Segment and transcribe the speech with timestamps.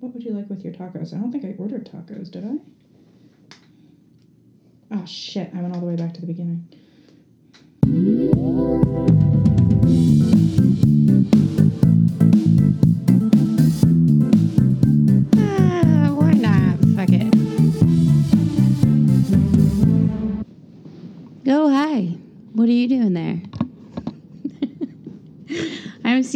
[0.00, 1.12] What would you like with your tacos?
[1.14, 2.56] I don't think I ordered tacos, did I?
[4.92, 6.66] Oh shit, I went all the way back to the beginning.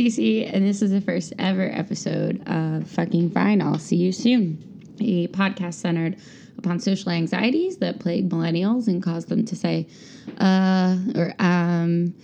[0.05, 3.63] And this is the first ever episode of Fucking Fine.
[3.63, 4.63] I'll see you soon.
[5.01, 6.19] A podcast centered
[6.59, 9.89] upon social anxieties that plague millennials and cause them to say,
[10.37, 12.15] uh, or um,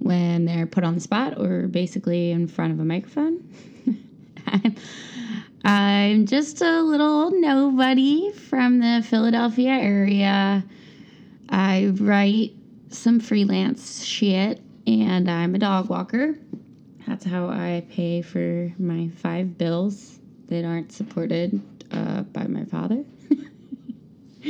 [0.00, 3.42] when they're put on the spot or basically in front of a microphone.
[5.64, 10.62] I'm just a little nobody from the Philadelphia area.
[11.48, 12.52] I write
[12.90, 16.36] some freelance shit and I'm a dog walker.
[17.06, 20.18] That's how I pay for my five bills
[20.48, 23.04] that aren't supported uh, by my father.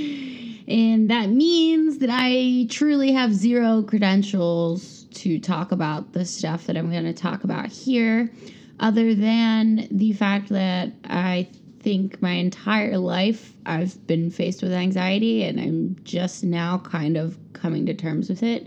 [0.69, 6.77] and that means that I truly have zero credentials to talk about the stuff that
[6.77, 8.31] I'm going to talk about here,
[8.79, 11.49] other than the fact that I
[11.81, 17.39] think my entire life I've been faced with anxiety and I'm just now kind of
[17.53, 18.67] coming to terms with it.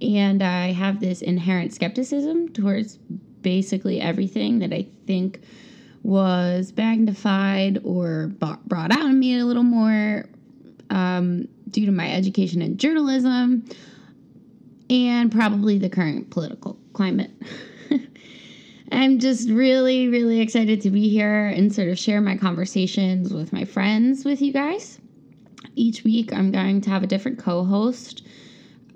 [0.00, 2.98] And I have this inherent skepticism towards
[3.42, 5.40] basically everything that I think
[6.02, 10.26] was magnified or brought out in me a little more
[10.90, 13.64] um, due to my education in journalism
[14.90, 17.30] and probably the current political climate.
[18.92, 23.52] I'm just really, really excited to be here and sort of share my conversations with
[23.52, 25.00] my friends with you guys.
[25.74, 28.22] Each week, I'm going to have a different co host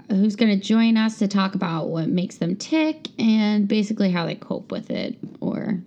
[0.09, 4.25] who's going to join us to talk about what makes them tick and basically how
[4.27, 5.81] they cope with it or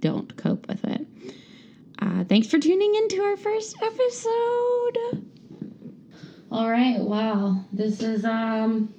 [0.00, 1.06] don't cope with it.
[2.00, 5.24] Uh, thanks for tuning into our first episode.
[6.50, 8.94] All right, wow, this is um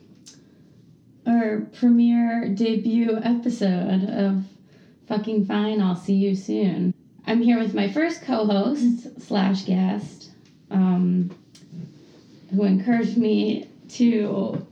[1.25, 4.44] our premiere debut episode of
[5.08, 5.81] Fucking Fine.
[5.81, 6.94] I'll see you soon.
[7.25, 10.31] I'm here with my first co-host slash guest,
[10.72, 11.29] um,
[12.52, 14.66] who encouraged me to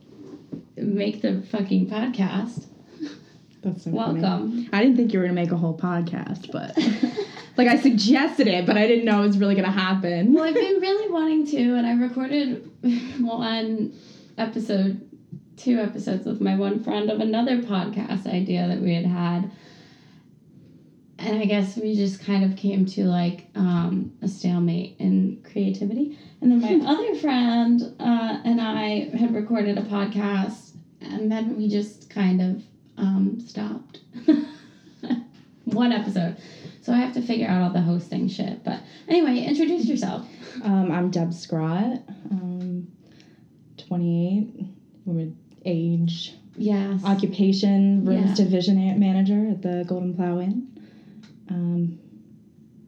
[0.76, 2.66] make the fucking podcast.
[3.62, 4.22] That's so funny.
[4.22, 4.70] Welcome.
[4.72, 6.78] I didn't think you were gonna make a whole podcast, but
[7.58, 10.34] like I suggested it, but I didn't know it was really gonna happen.
[10.34, 12.70] Well, I've been really wanting to, and I recorded
[13.20, 13.94] one
[14.38, 15.10] episode,
[15.58, 19.52] two episodes with my one friend of another podcast idea that we had had.
[21.28, 26.18] And I guess we just kind of came to like um, a stalemate in creativity.
[26.42, 31.68] And then my other friend uh, and I had recorded a podcast, and then we
[31.68, 32.64] just kind of
[32.98, 34.00] um, stopped.
[35.66, 36.36] one episode.
[36.82, 38.64] So I have to figure out all the hosting shit.
[38.64, 38.80] But
[39.10, 40.26] anyway, introduce yourself.
[40.64, 42.02] Um, I'm Deb Scrott,
[42.32, 42.88] um,
[43.78, 44.66] 28,
[45.06, 45.36] with
[45.66, 47.04] age, Yes.
[47.04, 48.46] occupation, rooms Yeah.
[48.46, 50.68] division manager at the Golden Plough Inn.
[51.50, 52.00] Um,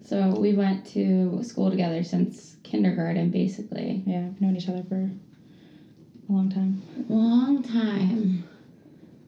[0.04, 4.04] So we went to school together since kindergarten, basically.
[4.08, 6.82] yeah, we've known each other for a long time.
[7.10, 8.44] Long time.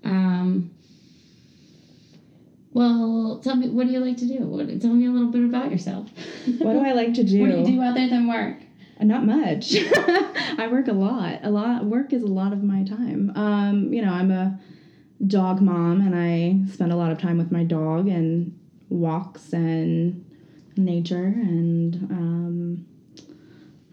[0.03, 0.71] Um.
[2.73, 4.39] Well, tell me, what do you like to do?
[4.45, 6.09] What, tell me a little bit about yourself.
[6.59, 7.41] What do I like to do?
[7.41, 8.57] What do you do other than work?
[8.99, 9.75] Uh, Not much.
[10.57, 11.39] I work a lot.
[11.43, 11.85] A lot.
[11.85, 13.31] Work is a lot of my time.
[13.35, 14.57] Um, you know, I'm a
[15.27, 18.57] dog mom, and I spend a lot of time with my dog and
[18.91, 20.13] walks and
[20.77, 22.79] nature and um,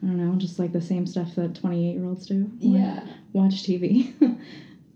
[0.02, 2.50] I don't know, just like the same stuff that 28 year olds do.
[2.58, 3.00] Yeah.
[3.32, 4.10] Watch TV.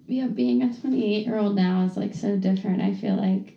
[0.09, 2.83] Yeah, being a 28 year old now is like so different.
[2.83, 3.55] I feel like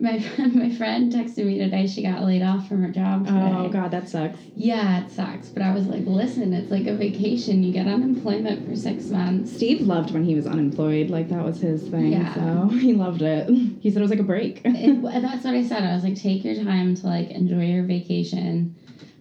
[0.00, 1.86] my my friend texted me today.
[1.86, 3.52] She got laid off from her job today.
[3.56, 4.38] oh God, that sucks.
[4.54, 5.48] Yeah, it sucks.
[5.48, 7.62] But I was like, listen, it's like a vacation.
[7.62, 9.52] You get unemployment for six months.
[9.52, 11.10] Steve loved when he was unemployed.
[11.10, 12.12] Like that was his thing.
[12.12, 12.34] Yeah.
[12.34, 13.48] So he loved it.
[13.80, 14.62] He said it was like a break.
[14.64, 15.82] It, that's what I said.
[15.82, 18.74] I was like, take your time to like enjoy your vacation.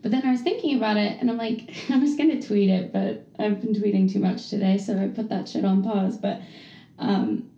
[0.03, 2.94] But then I was thinking about it, and I'm like, I was gonna tweet it,
[2.94, 6.18] but I've been tweeting too much today, so I put that shit on pause.
[6.18, 6.39] But,
[7.00, 7.50] um,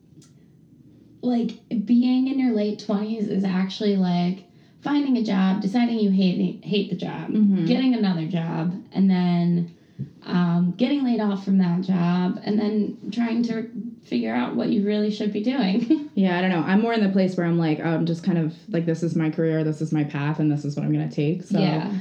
[1.21, 1.51] like
[1.85, 4.43] being in your late twenties is actually like
[4.81, 7.67] finding a job, deciding you hate hate the job, Mhm.
[7.67, 9.71] getting another job, and then
[10.25, 13.69] um, getting laid off from that job, and then trying to
[14.03, 16.05] figure out what you really should be doing.
[16.15, 16.59] Yeah, I don't know.
[16.59, 19.15] I'm more in the place where I'm like, I'm just kind of like, this is
[19.15, 21.43] my career, this is my path, and this is what I'm gonna take.
[21.43, 21.93] So yeah.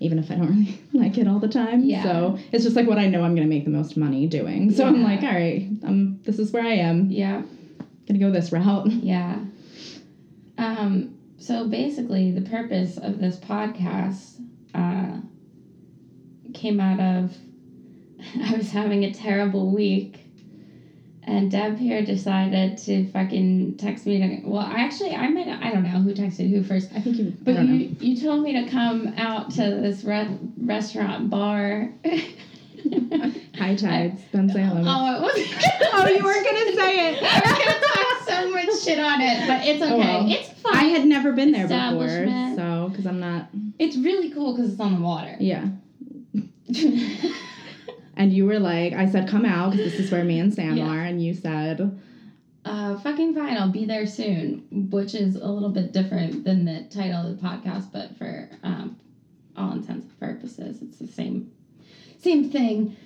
[0.00, 2.02] even if I don't really like it all the time, Yeah.
[2.02, 4.70] so it's just like what I know I'm gonna make the most money doing.
[4.70, 7.10] So I'm like, all right, um, this is where I am.
[7.10, 7.42] Yeah.
[8.08, 8.86] Gonna go this route.
[8.92, 9.38] Yeah.
[10.56, 14.40] Um, so basically, the purpose of this podcast
[14.74, 15.20] uh,
[16.52, 17.36] came out of
[18.44, 20.24] I was having a terrible week.
[21.22, 24.48] And Deb here decided to fucking text me to.
[24.48, 26.90] Well, I actually, I might, I don't know who texted who first.
[26.94, 27.34] I think you.
[27.42, 27.74] But don't know.
[27.74, 31.92] you, you told me to come out to this re- restaurant bar.
[33.58, 34.84] High tides, Bensalem.
[34.86, 35.54] Oh, it was.
[35.92, 37.84] Oh, you weren't gonna say it.
[38.42, 39.92] So much shit on it, but it's okay.
[39.92, 40.30] Oh, well.
[40.30, 40.74] It's fine.
[40.76, 42.08] I had never been there before,
[42.56, 43.48] so because I'm not.
[43.78, 45.36] It's really cool because it's on the water.
[45.38, 45.68] Yeah.
[48.18, 50.76] And you were like, I said, come out because this is where me and Sam
[50.76, 50.88] Yeah.
[50.88, 52.00] are, and you said,
[52.64, 53.56] uh, fucking fine.
[53.56, 57.46] I'll be there soon, which is a little bit different than the title of the
[57.46, 58.96] podcast, but for um,
[59.56, 61.52] all intents and purposes, it's the same,
[62.20, 62.96] same thing.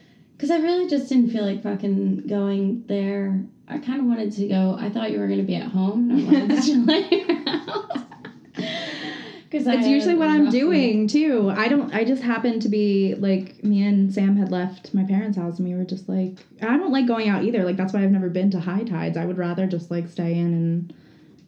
[0.43, 3.45] Because I really just didn't feel like fucking going there.
[3.69, 4.77] I kind of wanted to go.
[4.77, 7.49] I thought you were gonna be at home, and I wanted to chill at your
[7.49, 8.03] house.
[9.45, 11.49] Because it's usually what I'm doing too.
[11.57, 11.95] I don't.
[11.95, 15.69] I just happened to be like me and Sam had left my parents' house, and
[15.69, 17.63] we were just like, I don't like going out either.
[17.63, 19.17] Like that's why I've never been to high tides.
[19.17, 20.95] I would rather just like stay in and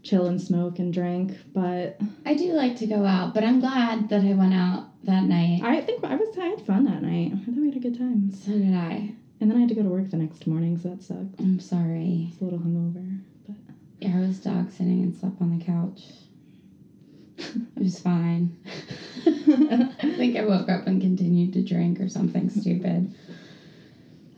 [0.05, 1.37] chill and smoke and drink.
[1.53, 5.25] But I do like to go out, but I'm glad that I went out that
[5.25, 5.61] night.
[5.63, 7.33] I think I was I had fun that night.
[7.33, 8.33] I thought we had a good time.
[8.33, 9.15] So did I.
[9.41, 11.41] And then I had to go to work the next morning, so that sucked.
[11.41, 12.27] I'm sorry.
[12.27, 13.21] I was a little hungover.
[13.47, 13.57] but
[14.01, 16.05] Yeah, I was dog sitting and slept on the couch.
[17.37, 18.57] It was fine.
[19.27, 23.13] I think I woke up and continued to drink or something stupid.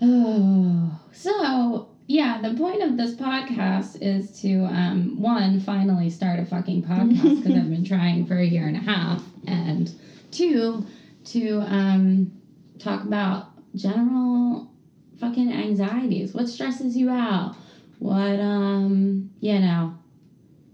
[0.01, 6.45] Oh, so yeah, the point of this podcast is to um, one finally start a
[6.45, 9.93] fucking podcast because I've been trying for a year and a half, and
[10.37, 10.85] two
[11.25, 12.33] to um,
[12.79, 14.71] talk about general
[15.19, 16.35] fucking anxieties.
[16.35, 17.57] What stresses you out?
[17.99, 19.95] What um, you know,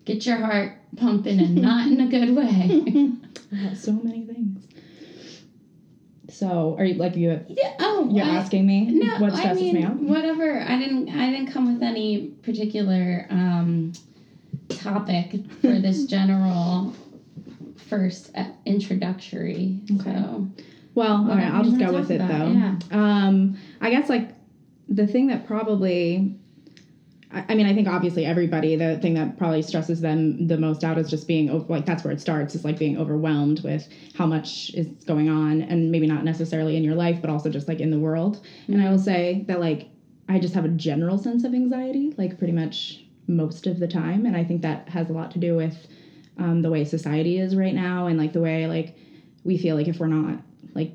[0.04, 3.12] get your heart pumping and not in a good way.
[3.76, 4.66] So many things.
[6.30, 7.38] So, are you like you?
[7.48, 7.74] Yeah.
[7.80, 9.96] Oh, You're I- asking me No, what I stresses mean me out?
[9.96, 10.58] whatever.
[10.58, 11.10] I didn't.
[11.10, 13.92] I didn't come with any particular um,
[14.70, 16.94] topic for this general
[17.92, 19.78] first uh, introductory.
[19.92, 20.12] Okay.
[20.12, 20.48] So
[20.94, 22.28] Well, all right, I'll just go with it about?
[22.28, 22.52] though.
[22.52, 22.78] Yeah.
[22.90, 24.30] Um, I guess like
[24.88, 26.34] the thing that probably,
[27.30, 30.84] I, I mean, I think obviously everybody, the thing that probably stresses them the most
[30.84, 34.26] out is just being like that's where it starts, is like being overwhelmed with how
[34.26, 37.80] much is going on, and maybe not necessarily in your life, but also just like
[37.80, 38.40] in the world.
[38.68, 39.88] And I will say that like
[40.30, 44.24] I just have a general sense of anxiety, like pretty much most of the time,
[44.24, 45.88] and I think that has a lot to do with
[46.42, 48.94] um, the way society is right now, and like the way like
[49.44, 50.40] we feel like if we're not
[50.74, 50.90] like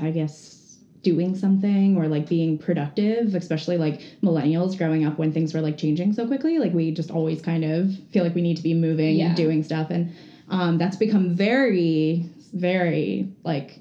[0.00, 5.52] I guess doing something or like being productive, especially like millennials growing up when things
[5.52, 6.58] were like changing so quickly.
[6.58, 9.26] Like we just always kind of feel like we need to be moving Yeah.
[9.28, 9.88] and doing stuff.
[9.90, 10.10] And
[10.48, 13.80] um, that's become very, very like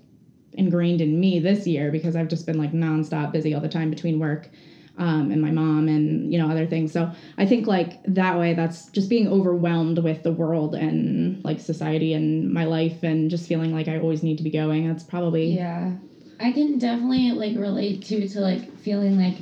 [0.51, 3.89] ingrained in me this year because I've just been like nonstop busy all the time
[3.89, 4.49] between work
[4.97, 6.91] um, and my mom and you know other things.
[6.91, 11.59] So I think like that way, that's just being overwhelmed with the world and like
[11.59, 14.87] society and my life and just feeling like I always need to be going.
[14.87, 15.95] That's probably yeah,
[16.39, 19.37] I can definitely like relate to to like feeling like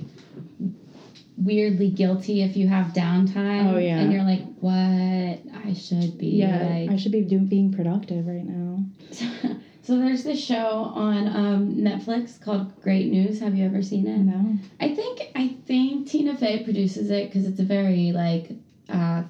[1.37, 3.73] weirdly guilty if you have downtime.
[3.73, 3.99] Oh, yeah.
[3.99, 4.71] and you're like, what?
[4.73, 6.65] I should be yeah.
[6.65, 8.85] like I should be doing being productive right now.
[9.81, 13.39] so there's this show on um, Netflix called Great News.
[13.39, 14.19] Have you ever seen it?
[14.19, 14.57] No.
[14.79, 18.51] I think I think Tina Fey produces it because it's a very like
[18.89, 19.23] uh,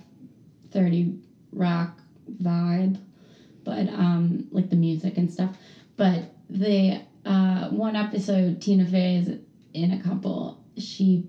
[0.72, 1.18] thirty
[1.54, 2.02] rock
[2.42, 2.98] vibe,
[3.64, 5.58] but um like the music and stuff.
[5.96, 9.38] But the uh, one episode Tina Fey is
[9.74, 10.62] in a couple.
[10.78, 11.28] She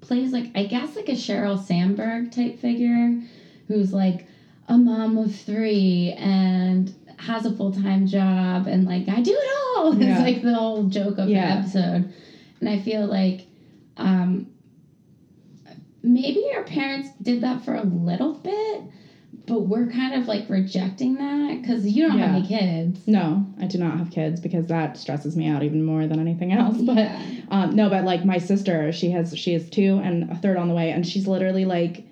[0.00, 3.20] plays like I guess like a Sheryl Sandberg type figure,
[3.68, 4.26] who's like
[4.68, 6.90] a mom of three and
[7.26, 9.94] has a full time job and like I do it all.
[10.00, 10.12] Yeah.
[10.12, 11.54] It's like the whole joke of Yeah.
[11.54, 12.12] the episode,
[12.60, 13.46] and I feel like
[13.96, 14.46] um,
[16.02, 18.82] maybe our parents did that for a little bit,
[19.46, 23.06] but we're kind of like rejecting that because you don't have any kids.
[23.06, 26.52] No, I do not have kids because that stresses me out even more than anything
[26.52, 26.80] else.
[26.82, 27.10] But
[27.48, 30.68] um, no, but like my sister, she has she has two and a third on
[30.68, 32.04] the way, and she's literally like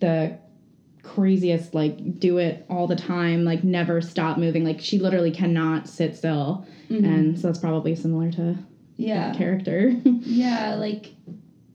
[0.00, 0.36] the
[1.14, 5.88] craziest like do it all the time like never stop moving like she literally cannot
[5.88, 7.04] sit still Mhm.
[7.04, 8.56] and so that's probably similar to
[8.96, 9.28] yeah.
[9.28, 11.14] that character Yeah, like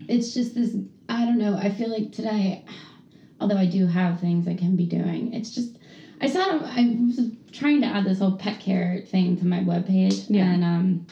[0.08, 0.76] it's just this
[1.10, 2.64] I don't know, I feel like today
[3.42, 5.78] although I do have things I can be doing, it's just
[6.22, 10.30] I saw I was trying to add this whole pet care thing to my webpage
[10.30, 10.52] Yeah.
[10.54, 11.06] and um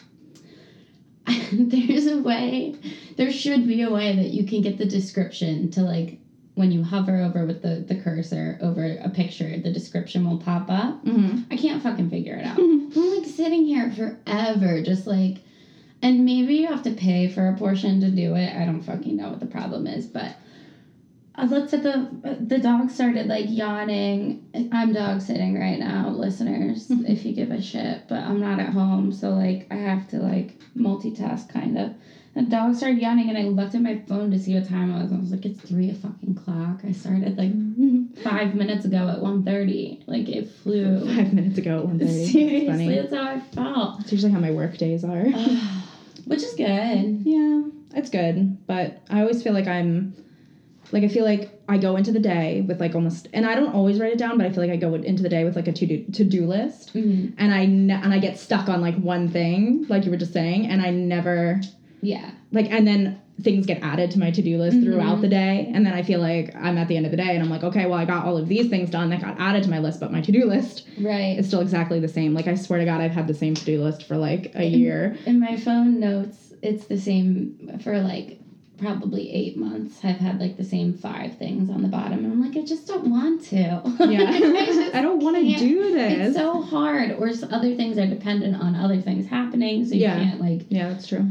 [1.51, 2.75] there's a way
[3.17, 6.19] there should be a way that you can get the description to like
[6.61, 10.69] when you hover over with the, the cursor over a picture, the description will pop
[10.69, 11.03] up.
[11.03, 11.51] Mm-hmm.
[11.51, 12.57] I can't fucking figure it out.
[12.57, 12.99] Mm-hmm.
[12.99, 15.37] I'm like sitting here forever, just like,
[16.03, 18.55] and maybe you have to pay for a portion to do it.
[18.55, 20.35] I don't fucking know what the problem is, but
[21.33, 24.47] I looked at the the dog started like yawning.
[24.71, 27.07] I'm dog sitting right now, listeners, mm-hmm.
[27.07, 30.17] if you give a shit, but I'm not at home, so like I have to
[30.17, 31.95] like multitask kind of.
[32.33, 35.03] The dog started yawning, and I looked at my phone to see what time it
[35.03, 35.11] was.
[35.11, 37.51] I was like, "It's three fucking o'clock." I started like
[38.23, 40.03] five minutes ago at 1.30.
[40.07, 41.05] Like it flew.
[41.13, 42.25] Five minutes ago at one thirty.
[42.27, 42.95] Seriously, Funny.
[42.95, 43.99] that's how I felt.
[44.01, 45.25] It's usually how my work days are.
[46.25, 47.21] Which is good.
[47.25, 47.63] Yeah,
[47.95, 50.13] it's good, but I always feel like I'm
[50.93, 53.73] like I feel like I go into the day with like almost and I don't
[53.73, 55.67] always write it down, but I feel like I go into the day with like
[55.67, 57.33] a to do to do list, Mhm.
[57.37, 60.31] and I ne- and I get stuck on like one thing, like you were just
[60.31, 61.59] saying, and I never
[62.01, 62.31] Yeah.
[62.51, 64.83] like and then things get added to my to do list Mhm.
[64.83, 67.33] throughout the day, and then I feel like I'm at the end of the day,
[67.35, 69.63] and I'm like, okay, well I got all of these things done that got added
[69.63, 71.37] to my list, but my to do list Right.
[71.39, 72.33] is still exactly the same.
[72.33, 74.63] Like I swear to God, I've had the same to do list for like a
[74.63, 75.15] In- year.
[75.25, 78.37] In my phone notes, it's the same for like
[78.77, 79.99] probably eight months.
[80.03, 82.87] I've had like the same five things on the bottom, and I'm like, I just
[82.87, 83.57] don't want to.
[84.11, 86.29] Yeah, I, I don't want to do this.
[86.29, 90.15] It's so hard, or other things are dependent on other things happening, so you Yeah.
[90.23, 90.65] can't like.
[90.69, 91.25] yeah, that's true.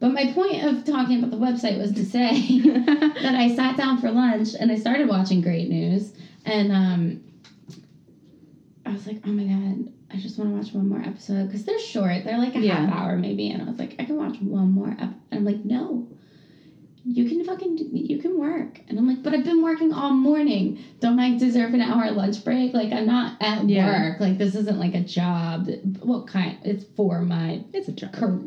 [0.00, 3.98] But my point of talking about the website was to say that I sat down
[4.00, 6.12] for lunch and I started watching Great News,
[6.44, 7.20] and um,
[8.86, 11.64] I was like, oh my god, I just want to watch one more episode because
[11.64, 12.24] they're short.
[12.24, 12.86] They're like a Yeah.
[12.86, 14.88] half hour maybe, and I was like, I can watch one more.
[14.90, 15.00] Ep-.
[15.00, 16.06] And I'm like, no.
[17.04, 20.78] You can fucking you can work, and I'm like, but I've been working all morning.
[21.00, 22.74] Don't I deserve an hour lunch break?
[22.74, 24.10] Like I'm not at Yeah.
[24.10, 24.20] work.
[24.20, 25.68] Like this isn't like a job.
[26.02, 26.58] What kind?
[26.64, 28.12] It's for my It's a job.
[28.12, 28.42] cur-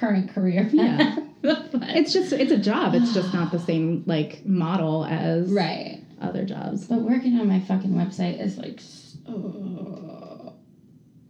[0.00, 0.68] current career.
[0.72, 1.16] Yeah.
[1.42, 2.94] It's just it's a job.
[2.94, 6.04] It's just not the same like model as right.
[6.20, 6.86] other jobs.
[6.86, 8.78] But working on my fucking website is like,
[9.26, 10.52] oh,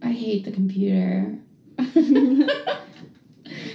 [0.01, 1.39] I hate the computer.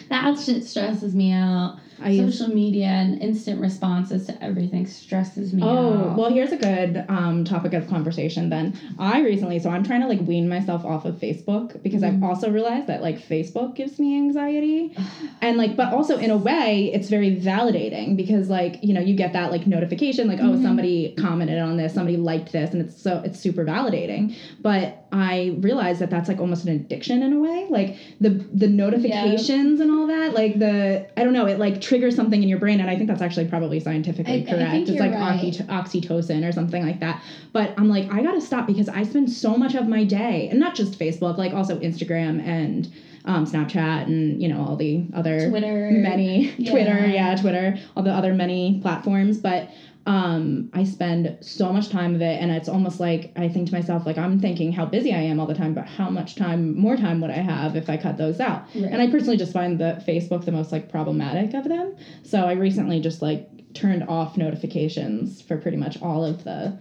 [0.08, 1.78] that shit stresses me out.
[1.98, 5.68] I use Social media and instant responses to everything stresses me out.
[5.68, 6.18] Oh, out.
[6.18, 8.78] well, here's a good um, topic of conversation then.
[8.98, 12.08] I recently, so I'm trying to like wean myself off of Facebook because Mhm.
[12.16, 14.94] I've also realized that like Facebook gives me anxiety.
[15.42, 19.14] And like, but also in a way, it's very validating because like, you know, you
[19.14, 20.62] get that like notification, like, oh, Mhm.
[20.62, 24.34] somebody commented on this, somebody liked this, and it's so, it's super validating.
[24.60, 27.66] But I realized that that's like almost an addiction in a way.
[27.70, 32.16] Like the, the notifications and all that, like the, I don't know, it like triggers
[32.16, 32.80] something in your brain.
[32.80, 34.70] And I think that's actually probably scientifically I- I correct.
[34.72, 35.52] think it's like right.
[35.68, 37.22] oxytocin or something like that.
[37.52, 40.58] But I'm like, I gotta stop because I spend so much of my day, and
[40.60, 42.92] not just Facebook, like also Instagram and
[43.24, 45.90] um, Snapchat and you know all the other Twitter.
[45.90, 46.70] many Yeah.
[46.70, 49.38] Twitter, yeah, Twitter, all the other many platforms.
[49.38, 49.70] But
[50.06, 53.74] um, I spend so much time of it, and it's almost like I think to
[53.74, 56.78] myself, like I'm thinking how busy I am all the time, but how much time,
[56.78, 58.64] more time would I have if I cut those out?
[58.74, 58.84] Right.
[58.84, 61.94] And I personally just find the Facebook the most like problematic of them.
[62.22, 66.78] So I recently just like turned off notifications for pretty much all of the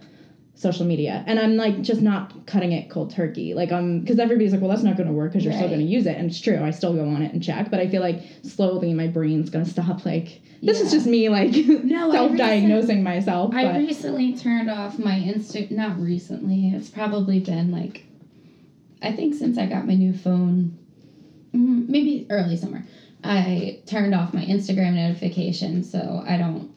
[0.56, 1.22] social media.
[1.26, 3.54] And I'm like just not cutting it cold turkey.
[3.54, 5.80] Like I'm because everybody's like, well, that's not going to work because you're still going
[5.80, 6.16] to use it.
[6.16, 6.62] And it's true.
[6.62, 9.64] I still go on it and check, but I feel like slowly my brain's going
[9.64, 10.04] to stop.
[10.04, 13.54] Like this is just me like No, self-diagnosing myself.
[13.54, 15.70] I recently turned off my Insta.
[15.70, 16.70] Not recently.
[16.70, 18.04] It's probably been like,
[19.02, 20.78] I think since I got my new phone,
[21.54, 22.84] mm, maybe early summer.
[23.22, 26.72] I turned off my Instagram notifications so I don't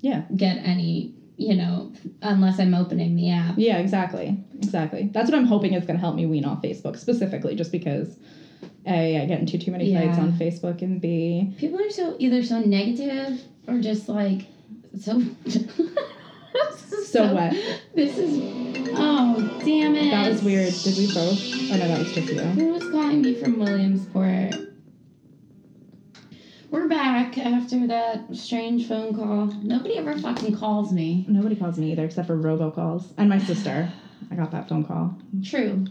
[0.00, 3.54] yeah, get any, you know, unless I'm opening the app.
[3.56, 5.08] yeah, exactly, exactly.
[5.12, 8.16] That's what I'm hoping is going to help me wean off Facebook specifically, just because.
[8.86, 12.42] A, I get into too many fights on Facebook, and B, People are so either
[12.42, 14.46] so negative or just like
[15.00, 15.22] so.
[17.04, 17.52] So what?
[17.94, 18.90] This is.
[18.94, 20.10] Oh damn it!
[20.10, 20.72] that was weird.
[20.82, 21.38] Did we both?
[21.72, 22.38] Oh no, that was just you.
[22.40, 24.54] Who was calling me from Williamsport?
[26.70, 29.46] We're back after that strange phone call.
[29.62, 31.24] Nobody ever fucking calls me.
[31.28, 33.90] Nobody calls me either except for robocalls and my sister.
[34.30, 35.16] I got that phone call.
[35.42, 35.84] True.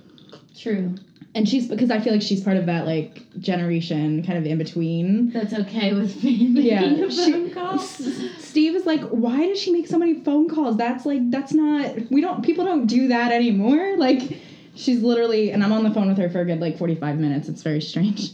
[0.58, 0.96] True.
[1.36, 4.58] And she's because I feel like she's part of that like generation kind of in
[4.58, 5.32] between.
[5.32, 7.76] That's okay with me making Yeah, a she- phone call.
[7.76, 8.02] S-
[8.40, 10.78] Steve is like, why does she make so many phone calls?
[10.78, 13.98] That's like that's not we don't people don't do that anymore.
[13.98, 14.38] Like
[14.76, 17.50] she's literally and I'm on the phone with her for a good like 45 minutes.
[17.50, 18.32] It's very strange.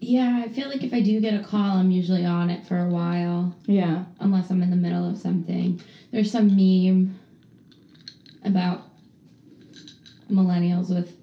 [0.00, 2.78] Yeah, I feel like if I do get a call, I'm usually on it for
[2.78, 4.04] a while, Yeah.
[4.20, 5.80] unless I'm in the middle of something.
[6.10, 7.14] There's some meme
[8.44, 8.82] about
[10.30, 11.14] millennials with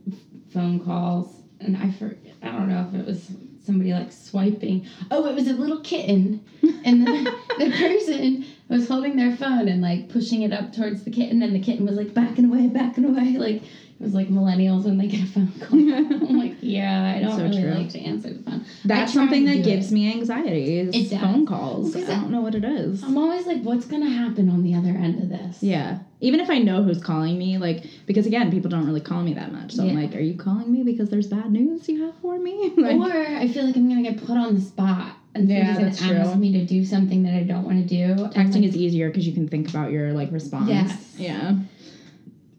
[0.49, 3.31] phone calls, and I for I don't know if it was
[3.63, 4.85] somebody like swiping.
[5.11, 6.41] Oh, it was a little kitten,
[6.83, 11.11] and the, the person was holding their phone and like pushing it up towards the
[11.11, 13.37] kitten, and the kitten was like backing away, backing away.
[13.37, 13.61] Like
[14.03, 15.79] was like millennials when they get a phone call.
[16.29, 17.71] I'm like, yeah, I don't So really true.
[17.73, 18.65] like to answer the phone.
[18.85, 19.93] That's something that gives it.
[19.95, 21.19] me anxiety is It does.
[21.21, 21.95] phone calls.
[21.95, 23.03] I don't know what it is.
[23.03, 25.63] I'm always like, what's gonna happen on the other end of this?
[25.63, 25.99] Yeah.
[26.21, 29.33] Even if I know who's calling me, like because again, people don't really call me
[29.33, 29.73] that much.
[29.73, 32.73] So I'm like, are you calling me because there's bad news you have for me?
[32.77, 35.99] like, Or I feel like I'm gonna get put on the spot and Yeah, that's
[36.01, 38.23] gonna ask me to do something that I don't want to do.
[38.27, 40.69] texting like, is easier because you can think about your like response.
[40.69, 41.15] Yes.
[41.17, 41.55] Yeah.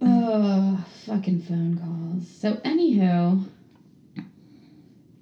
[0.06, 2.28] Oh, fucking phone calls.
[2.28, 3.44] So, anywho,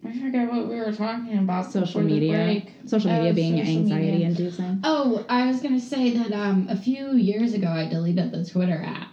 [0.04, 1.70] I forget what we were talking about.
[1.72, 2.62] Social media.
[2.86, 4.26] Social Oh, media being social anxiety media.
[4.28, 4.80] inducing.
[4.82, 8.82] Oh, I was gonna say that um a few years ago I deleted the Twitter
[8.84, 9.08] app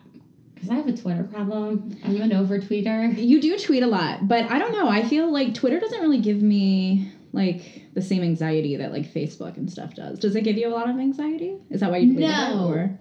[0.55, 1.95] because I have a Twitter problem.
[2.03, 3.15] I'm an over tweeter.
[3.17, 4.87] You do tweet a lot, but I don't know.
[4.89, 9.57] I feel like Twitter doesn't really give me like the same anxiety that like Facebook
[9.57, 10.17] and stuff does.
[10.17, 11.55] Does it give you a lot of anxiety?
[11.69, 12.55] Is that why you deleted it?
[12.55, 12.97] No.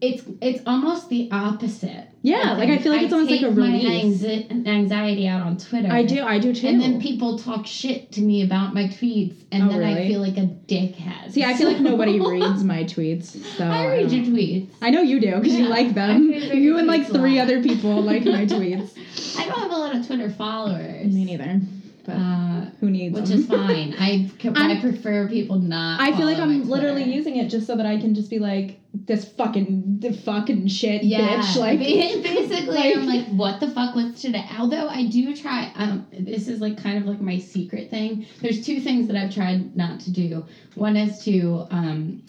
[0.00, 2.06] It's it's almost the opposite.
[2.22, 4.22] Yeah, like I feel like it's almost like a take my release.
[4.22, 5.90] anxi- anxiety out on Twitter.
[5.90, 6.22] I do.
[6.22, 6.68] I do too.
[6.68, 10.20] And then people talk shit to me about my tweets, and Oh, then I feel
[10.20, 11.32] like a dickhead.
[11.32, 13.42] See, I feel like nobody reads my tweets.
[13.56, 14.68] So I read don't- your tweets.
[14.82, 16.30] I know you do because you like them.
[16.32, 18.90] I You and like three other people like my tweets.
[19.38, 21.12] I don't have a lot of Twitter followers.
[21.12, 21.60] Me neither.
[22.04, 23.40] But Uh, who needs which them?
[23.40, 23.94] is fine.
[23.98, 26.00] I I prefer people not.
[26.00, 28.80] I feel like I'm literally using it just so that I can just be like
[28.92, 31.56] this fucking the fucking shit Yeah, bitch.
[31.56, 31.78] Like
[32.22, 34.44] basically, like- I'm like, what the fuck was today?
[34.58, 38.26] Although I do try, um, this is like kind of like my secret thing.
[38.40, 40.44] There's two things that I've tried not to do.
[40.74, 42.22] One is to um,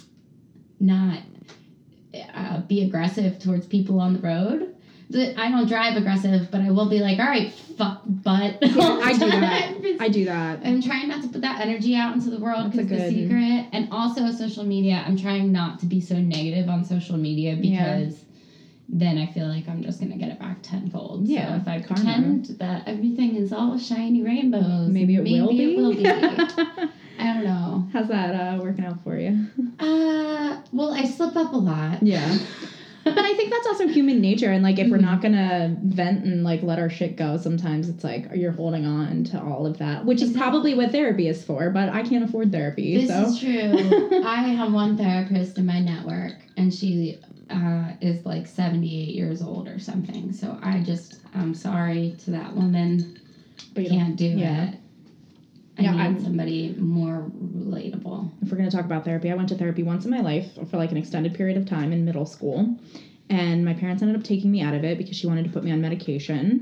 [0.80, 1.20] not
[2.34, 4.76] uh, be aggressive towards people on the road.
[5.12, 8.58] The- I don't drive aggressive, but I will be like, all right, fuck butt.
[8.62, 9.98] Yeah, I do that.
[10.00, 10.60] I do that.
[10.66, 13.90] I'm trying not to put that energy out into the world because the secret, and
[13.92, 15.04] also social media.
[15.06, 17.98] I'm trying not to be so negative on social media Yeah.
[18.00, 18.24] because
[18.94, 21.26] then I feel like I'm just gonna get it back tenfold.
[21.28, 22.04] Yeah, So if I karma.
[22.04, 25.74] pretend that everything is all shiny rainbows, Maybe it will be.
[25.74, 26.06] It will be.
[27.20, 27.88] I don't know.
[27.94, 29.46] How's that uh, working out for you?
[29.80, 32.02] Uh, well, I slip up a lot.
[32.04, 32.38] Yeah.
[33.04, 35.02] But I think that's also human nature, and like if we're Mhm.
[35.02, 39.24] not gonna vent and like let our shit go, sometimes it's like you're holding on
[39.26, 41.70] to all of that, which is probably what therapy is for.
[41.72, 44.22] But I can't afford therapy, This so is true.
[44.24, 47.18] I have one therapist in my network, and she
[47.50, 50.32] uh, is like 78 years old or something.
[50.32, 53.18] So I just, I'm sorry to that woman.
[53.74, 54.70] but you Can't do yeah.
[54.70, 54.76] it.
[55.78, 57.24] I Yeah, need I'm- somebody more
[57.56, 58.28] relatable.
[58.42, 60.58] if we're going to talk about therapy, I went to therapy once in my life
[60.66, 62.70] for like an extended period of time in middle school.
[63.30, 65.64] And my parents ended up taking me out of it because she wanted to put
[65.64, 66.60] me on medication.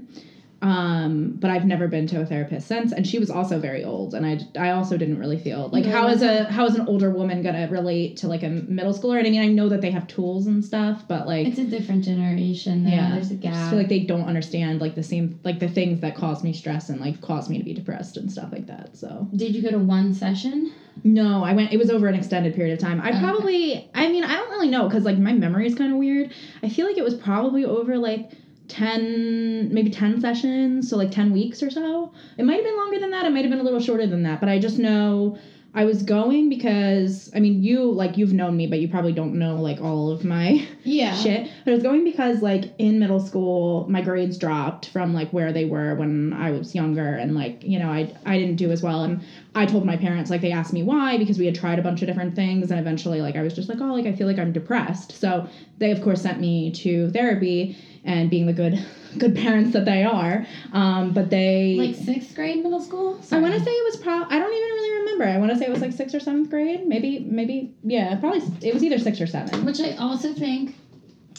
[0.61, 4.13] Um, but I've never been to a therapist since, and she was also very old,
[4.13, 7.09] and I, I also didn't really feel like how is a how is an older
[7.09, 9.17] woman gonna relate to like a middle schooler?
[9.19, 11.63] And I mean, I know that they have tools and stuff, but like It's a
[11.65, 12.83] different generation.
[12.83, 12.89] Though.
[12.89, 13.69] yeah, There's a I just gap.
[13.69, 16.89] feel like they don't understand like the same like the things that cause me stress
[16.89, 18.97] and like cause me to be depressed and stuff like that.
[18.97, 20.71] So Did you go to one session?
[21.05, 21.71] no, I went.
[21.71, 22.99] It was over an extended period of time.
[22.99, 23.19] I Okay.
[23.19, 23.89] probably.
[23.93, 26.31] I mean, I don't really know because like my memory is kind of weird.
[26.61, 28.31] I feel like it was probably over like
[28.69, 32.13] ten, maybe ten sessions, so like ten weeks or so.
[32.37, 33.25] It might have been longer than that.
[33.25, 34.39] It might have been a little shorter than that.
[34.39, 35.37] But I just know
[35.73, 39.35] I was going because I mean, you like you've known me, but you probably don't
[39.37, 41.13] know like all of my Yeah.
[41.23, 41.49] shit.
[41.63, 45.53] But I was going because like in middle school, my grades dropped from like where
[45.53, 48.81] they were when I was younger, and like you know I I didn't do as
[48.81, 49.21] well, and
[49.53, 52.01] I told my parents like they asked me why because we had tried a bunch
[52.01, 54.39] of different things, and eventually like I was just like oh like I feel like
[54.39, 58.79] I'm depressed, so they of course sent me to therapy, and being the good
[59.17, 63.19] good parents that they are, um, but they Like sixth grade middle school?
[63.31, 64.13] I want to say it was pro.
[64.13, 65.25] I don't even really remember.
[65.25, 68.41] I want to say it was like sixth or seventh grade, maybe maybe yeah, probably
[68.61, 69.65] it was either six or seven.
[69.65, 70.75] Which I also think,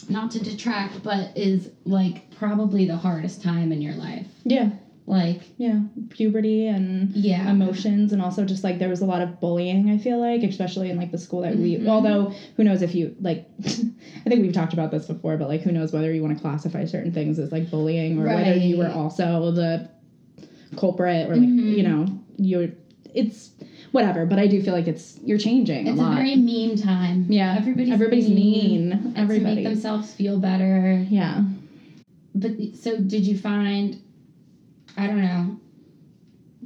[0.09, 4.27] not to detract, but is like probably the hardest time in your life.
[4.43, 4.71] Yeah,
[5.07, 7.49] Like, yeah, puberty and yeah.
[7.49, 10.89] emotions and also just like there was a lot of bullying i feel like especially
[10.89, 11.87] in like the school that we Mhm.
[11.87, 15.61] although who knows if you like i think we've talked about this before but like
[15.61, 18.77] who knows whether you want to classify certain things as like bullying or whether you
[18.77, 19.89] were also the
[20.77, 21.75] culprit or like Mhm.
[21.77, 22.05] you know
[22.37, 22.69] you're
[23.13, 23.51] it's
[23.91, 27.25] whatever but i do feel like it's you're changing It's a a, very mean time.
[27.27, 31.05] yeah Everybody's, everybody's mean, And to make themselves feel better.
[31.09, 31.43] yeah
[32.35, 33.99] But so did you find
[34.97, 35.57] I don't know.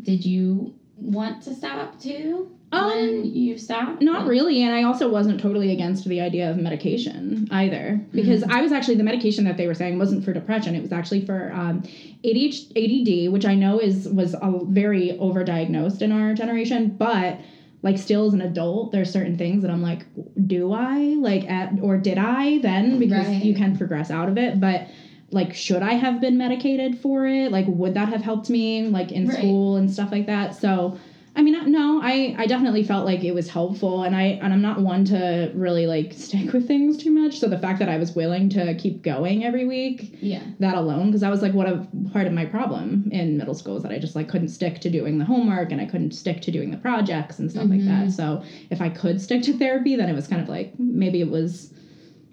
[0.01, 2.51] Did you want to stop too?
[2.71, 4.01] Um, when you stopped?
[4.01, 8.61] Not really, and I also wasn't totally against the idea of medication either, because I
[8.61, 11.51] was actually the medication that they were saying wasn't for depression; it was actually for
[11.53, 11.83] um,
[12.23, 16.89] ADH, ADD, which I know is was a very overdiagnosed in our generation.
[16.97, 17.39] But
[17.81, 20.05] like still as an adult, there's certain things that I'm like,
[20.47, 23.43] do I like at or did I then because Right.
[23.43, 24.87] you can progress out of it, but
[25.35, 27.51] like should I have been medicated for it?
[27.51, 29.37] Like would that have helped me like in Right.
[29.37, 30.55] school and stuff like that?
[30.55, 30.97] So
[31.37, 34.61] I mean, no, I, I definitely felt like it was helpful, and I and I'm
[34.61, 37.39] not one to really like stick with things too much.
[37.41, 40.39] So the fact that I was willing to keep going every week, Yeah.
[40.59, 43.75] that alone, because that was like what a part of my problem in middle school
[43.75, 46.39] is that I just like couldn't stick to doing the homework and I couldn't stick
[46.43, 48.05] to doing the projects and stuff like that.
[48.07, 48.09] Mm-hmm.
[48.11, 51.29] So if I could stick to therapy, then it was kind of like maybe it
[51.29, 51.73] was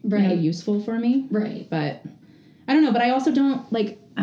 [0.05, 0.39] you know Right.
[0.39, 1.67] useful for me Right.
[1.71, 2.05] but
[2.73, 2.93] I don't know.
[2.93, 3.99] But I also don't like.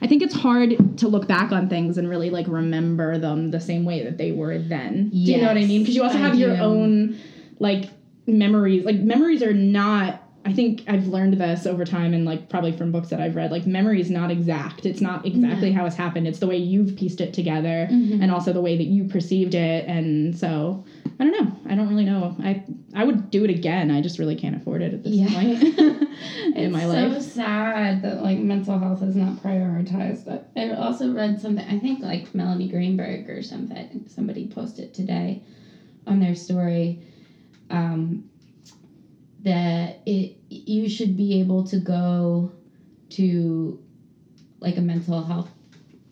[0.00, 3.60] I think it's hard to look back on things and really like remember them the
[3.60, 5.10] same way that they were then.
[5.10, 5.82] Do you know what I mean?
[5.82, 6.62] Because you also I have your do.
[6.62, 7.18] own
[7.60, 7.86] like
[8.26, 8.84] memories.
[8.84, 10.24] Like memories are not.
[10.44, 13.52] I think I've learned this over time and like probably from books that I've read.
[13.52, 14.86] Like memory is not exact.
[14.86, 16.26] It's not exactly how it's happened.
[16.26, 18.22] It's the way you've pieced it together Mhm.
[18.22, 19.84] and also the way that you perceived it.
[19.86, 20.84] And so
[21.20, 21.52] I don't know.
[21.68, 22.34] I don't really know.
[22.40, 22.62] I
[22.94, 23.90] I would do it again.
[23.90, 25.28] I just really can't afford it at this Yeah.
[25.30, 25.62] point
[26.56, 27.12] in my so life.
[27.16, 30.24] It's so sad that like mental health is not prioritized.
[30.24, 31.64] But I also read something.
[31.68, 34.04] I think like Melanie Greenberg or something.
[34.06, 35.42] Somebody posted today
[36.06, 37.00] on their story
[37.68, 38.24] um,
[39.42, 42.50] that it you should be able to go
[43.10, 43.78] to
[44.60, 45.50] like a mental health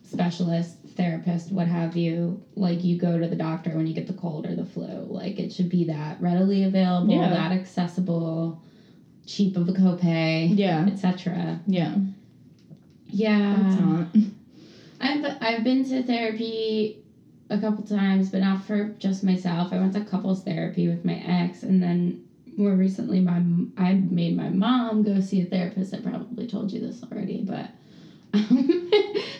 [0.02, 4.12] specialist therapist what have you like you go to the doctor when you get the
[4.12, 7.28] cold or the flu like it should be that readily available Yeah.
[7.28, 8.60] that accessible
[9.26, 10.86] cheap of a copay Yeah.
[10.90, 11.94] etc Yeah.
[13.10, 14.06] yeah It's not.
[15.00, 16.96] I've I've been to therapy
[17.50, 19.72] a couple times, but not for just myself.
[19.72, 22.18] I went to couples therapy with my ex, and then
[22.56, 23.42] more recently, my
[23.76, 25.92] I made my mom go see a therapist.
[25.94, 27.70] I probably told you this already, but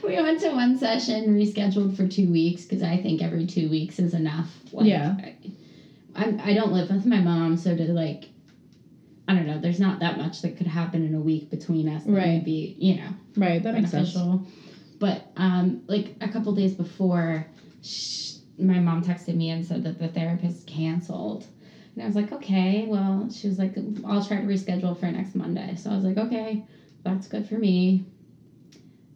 [0.04, 3.98] we went to one session, rescheduled for two weeks because I think every two weeks
[3.98, 4.72] is enough.
[4.72, 5.16] Like, Yeah.
[5.18, 5.35] I,
[6.14, 8.28] I'm, I don't live with my mom, so to like.
[9.28, 9.59] I don't know.
[9.59, 12.06] There's not that much that could happen in a week between us.
[12.06, 12.44] Right.
[12.44, 13.61] be, you know, Right.
[13.61, 14.16] That makes sense.
[14.98, 17.44] But um, like a couple days before,
[17.82, 21.46] sh- my mom texted me and said that the therapist canceled.
[21.94, 25.35] And I was like, okay, well, she was like, I'll try to reschedule for next
[25.35, 25.74] Monday.
[25.74, 26.62] So I was like, okay,
[27.02, 28.02] that's good for me.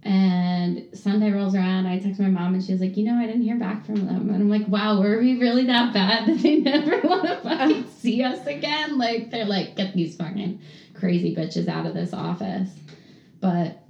[0.02, 3.42] And Sunday rolls around, I text my mom and she's like, you know, I didn't
[3.42, 4.30] hear back from them.
[4.30, 7.86] And I'm like, wow, were we really that bad that they never want to fucking
[7.88, 8.96] see us again?
[8.96, 10.58] Like, they're like, get these fucking
[10.94, 12.70] crazy bitches out of this office.
[13.40, 13.82] But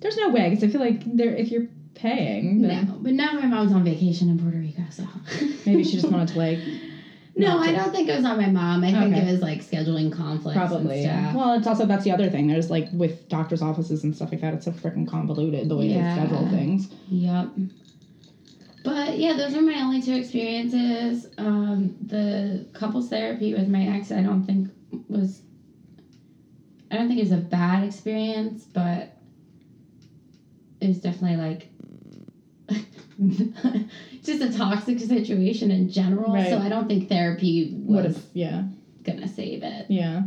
[0.00, 3.46] There's no way because I feel like there if you're paying, No, but now my
[3.46, 5.04] mom's on vacation in Puerto Rico, so
[5.66, 6.58] maybe she just wanted to like
[7.38, 8.82] No, I don't think it was on my mom.
[8.82, 9.28] I think Okay.
[9.28, 10.56] it was like scheduling conflicts.
[10.56, 11.02] probably.
[11.02, 11.34] Yeah.
[11.34, 12.48] Well, it's also that's the other thing.
[12.48, 14.54] There's like with doctors' offices and stuff like that.
[14.54, 16.14] It's so freaking convoluted the way Yeah.
[16.16, 16.88] they schedule things.
[17.08, 17.48] Yep.
[18.84, 21.28] But yeah, those are my only two experiences.
[21.38, 24.68] Um, the couples therapy with my ex, I don't think
[25.08, 25.42] was.
[26.90, 29.14] I don't think it was a bad experience, but
[30.80, 31.68] it was definitely like
[34.22, 36.32] just a toxic situation in general.
[36.34, 36.48] Right.
[36.48, 38.24] So I don't think therapy Would was have.
[38.32, 38.62] Yeah.
[39.02, 39.86] gonna save it.
[39.88, 40.22] Yeah.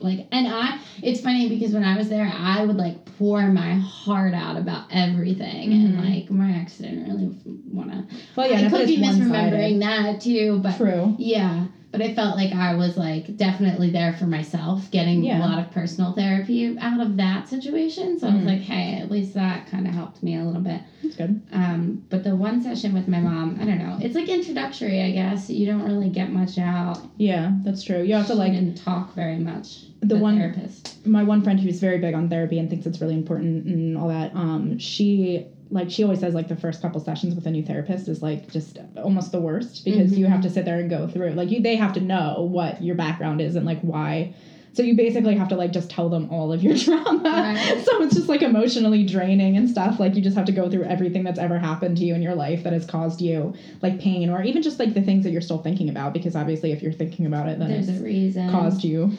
[0.00, 3.74] Like, and I, it's funny because when I was there, I would like pour my
[3.74, 6.04] heart out about everything, and Mhm.
[6.14, 7.34] like my ex didn't really
[7.72, 8.16] want to.
[8.36, 8.66] Well, yeah.
[8.66, 11.14] I could be misremembering that too, but True.
[11.18, 11.66] yeah.
[11.94, 15.38] But I felt like I was like definitely there for myself, getting Yeah.
[15.38, 18.18] a lot of personal therapy out of that situation.
[18.18, 18.46] So I was Mhm.
[18.46, 20.80] like, hey, at least that kind of helped me a little bit.
[21.04, 21.40] That's good.
[21.52, 23.96] Um, but the one session with my mom, I don't know.
[24.00, 25.48] It's like introductory, I guess.
[25.48, 26.98] You don't really get much out.
[27.16, 28.02] Yeah, that's true.
[28.02, 29.84] You have to like didn't talk very much.
[30.00, 30.96] The one- therapist.
[31.06, 34.08] my one friend who's very big on therapy and thinks it's really important and all
[34.08, 37.62] that um she like she always says like the first couple sessions with a new
[37.62, 40.28] therapist is like just almost the worst because you Mhm.
[40.30, 42.94] have to sit there and go through like you they have to know what your
[42.94, 44.32] background is and like why
[44.72, 47.82] so you basically have to like just tell them all of your trauma Right.
[47.84, 50.84] so it's just like emotionally draining and stuff like you just have to go through
[50.84, 54.30] everything that's ever happened to you in your life that has caused you like pain
[54.30, 56.92] or even just like the things that you're still thinking about because obviously if you're
[56.92, 58.50] thinking about it then There's it's a reason.
[58.50, 59.10] caused you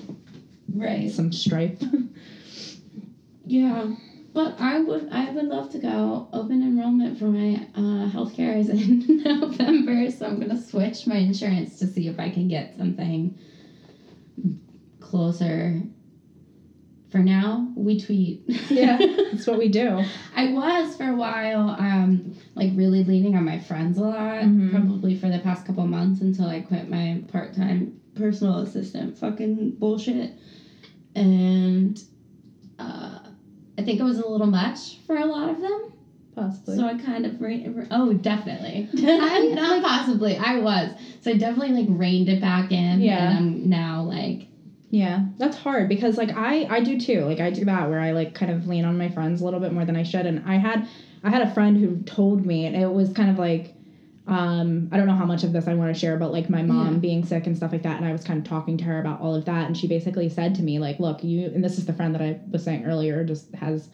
[0.73, 1.11] Right.
[1.11, 1.83] some strife
[3.47, 3.93] Yeah.
[4.35, 6.27] But I would I would love to go.
[6.33, 11.79] Open enrollment for my uh, healthcare is in November, so I'm gonna switch my insurance
[11.79, 13.37] to see if I can get something
[14.99, 15.81] closer.
[17.09, 18.43] For now, we tweet.
[18.69, 18.97] yeah
[19.31, 20.03] that's what we do
[20.35, 24.71] I was for a while, um, like really leaning on my friends a lot, Mhm.
[24.71, 29.75] probably for the past couple months until I quit my part time personal assistant fucking
[29.79, 30.33] bullshit.
[31.15, 32.01] And
[32.79, 33.14] uh,
[33.77, 35.91] I think it was a little much for a lot of them.
[36.35, 36.75] possibly.
[36.77, 41.35] So I kind of re- re- oh definitely I- not possibly I was so I
[41.37, 43.29] definitely like reined it back in Yeah.
[43.29, 44.47] and I'm now like
[44.91, 47.21] Yeah, that's hard because like I I do too.
[47.25, 49.59] Like I do that where I like kind of lean on my friends a little
[49.59, 50.25] bit more than I should.
[50.25, 50.87] And I had
[51.23, 53.73] I had a friend who told me, and it was kind of like
[54.27, 56.61] um I don't know how much of this I want to share, but like my
[56.63, 56.99] mom Yeah.
[56.99, 57.97] being sick and stuff like that.
[57.97, 60.29] And I was kind of talking to her about all of that, and she basically
[60.29, 62.83] said to me like, look, you and this is the friend that I was saying
[62.83, 63.89] earlier, just has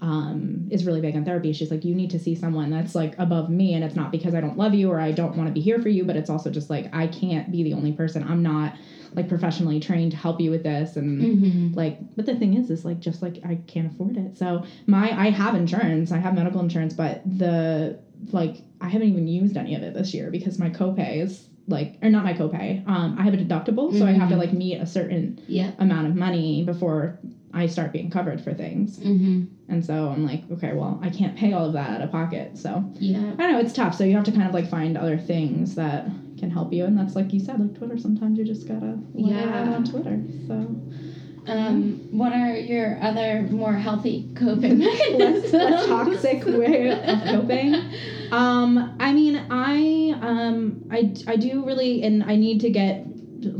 [0.00, 1.52] um, is really big on therapy.
[1.52, 4.34] She's like, you need to see someone that's like above me, and it's not because
[4.34, 6.28] I don't love you or I don't want to be here for you, but it's
[6.28, 8.24] also just like I can't be the only person.
[8.24, 8.72] I'm not
[9.14, 11.76] like professionally trained to help you with this, and mhm.
[11.76, 14.36] like, but the thing is, is like just like I can't afford it.
[14.36, 17.96] So my I have insurance, I have medical insurance, but the
[18.30, 21.94] like I haven't even used any of it this year because my copay is like
[22.02, 22.86] or not my copay.
[22.86, 24.38] Um, I have a deductible, so I have to Mhm.
[24.38, 27.18] like meet a certain yeah amount of money before
[27.54, 28.98] I start being covered for things.
[28.98, 29.42] mm-hmm.
[29.68, 32.56] And so I'm like, okay, well, I can't pay all of that out of pocket.
[32.58, 33.94] So yeah I don't know, it's tough.
[33.94, 36.08] So you have to kind of like find other things that
[36.38, 36.84] can help you.
[36.84, 39.74] And that's like you said, like Twitter, sometimes you just gotta it out Yeah.
[39.74, 40.20] on Twitter.
[40.48, 40.74] So
[41.48, 47.74] um what are your other more healthy coping less, mechanisms less toxic way of coping.
[48.32, 53.04] Um, I mean, I um, I, I do really, and I need to get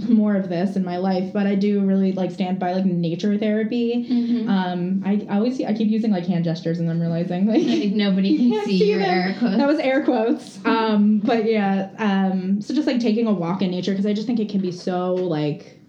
[0.08, 3.36] more of this in my life, but I do really like stand by like nature
[3.36, 4.06] therapy.
[4.08, 4.48] Mhm.
[4.48, 8.38] Um, I, I always I keep using like hand gestures, and I'm realizing like nobody
[8.38, 9.10] can see, see your them.
[9.10, 9.56] air quotes.
[9.58, 10.58] That was air quotes.
[10.64, 14.26] Um, but yeah, um, so just like taking a walk in nature because I just
[14.26, 15.80] think it can be so like,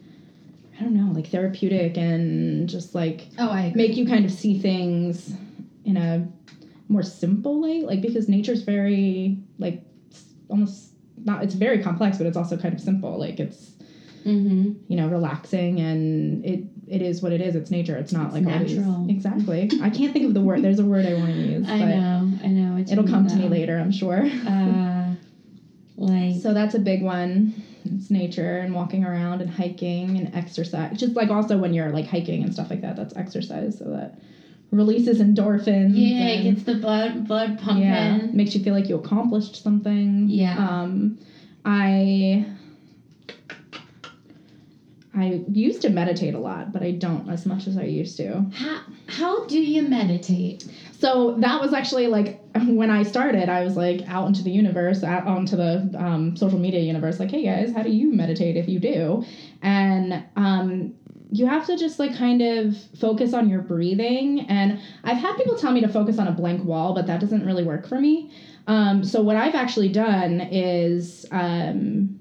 [0.83, 3.87] don't know, like therapeutic and just like oh, I agree.
[3.87, 5.33] make you kind of see things
[5.85, 6.27] in a
[6.87, 7.83] more simple light.
[7.85, 9.81] Like because nature's very like
[10.49, 10.91] almost
[11.23, 11.43] not.
[11.43, 13.17] It's very complex, but it's also kind of simple.
[13.17, 13.71] Like it's
[14.25, 14.71] Mm-hmm.
[14.87, 17.55] you know relaxing and it it is what it is.
[17.55, 17.97] It's nature.
[17.97, 19.09] It's not It's like all these- natural.
[19.09, 19.69] exactly.
[19.81, 20.61] I can't think of the word.
[20.61, 22.77] There's a word I want to use, I but know, I know.
[22.89, 23.77] It'll come to me later.
[23.77, 24.23] I'm sure.
[24.25, 25.15] Uh,
[25.97, 27.53] like So that's a big one.
[27.85, 30.97] It's nature and walking around and hiking and exercise.
[30.97, 33.77] Just like also when you're like hiking and stuff like that, that's exercise.
[33.77, 34.19] So that
[34.71, 35.91] releases endorphins.
[35.93, 37.83] yeah, it gets the blood blood pumping.
[37.83, 40.29] yeah, makes you feel like you accomplished something.
[40.29, 40.57] Yeah.
[40.57, 41.19] Um,
[41.65, 42.45] I
[45.15, 48.45] I used to meditate a lot, but I don't as much as I used to.
[48.53, 50.65] How how do you meditate?
[51.03, 55.03] So that was actually like when I started, I was like out into the universe,
[55.03, 58.69] out onto the um, social media universe, like, hey guys, how do you meditate if
[58.69, 59.25] you do?
[59.61, 60.93] And um,
[61.29, 64.45] you have to just like kind of focus on your breathing.
[64.47, 67.45] And I've had people tell me to focus on a blank wall, but that doesn't
[67.45, 68.31] really work for me.
[68.67, 72.17] Um, so what I've actually done is um,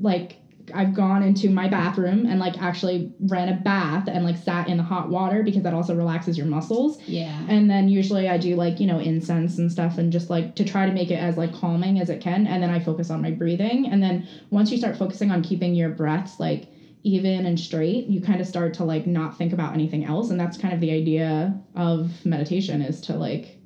[0.00, 0.39] like
[0.74, 4.76] I've gone into my bathroom and like actually ran a bath and like sat in
[4.76, 6.98] the hot water because that also relaxes your muscles.
[7.06, 7.44] Yeah.
[7.48, 10.64] And then usually I do like, you know, incense and stuff and just like to
[10.64, 12.46] try to make it as like calming as it can.
[12.46, 13.86] And then I focus on my breathing.
[13.86, 16.68] And then once you start focusing on keeping your breaths like
[17.02, 20.30] even and straight, you kind of start to like not think about anything else.
[20.30, 23.58] And that's kind of the idea of meditation is to like,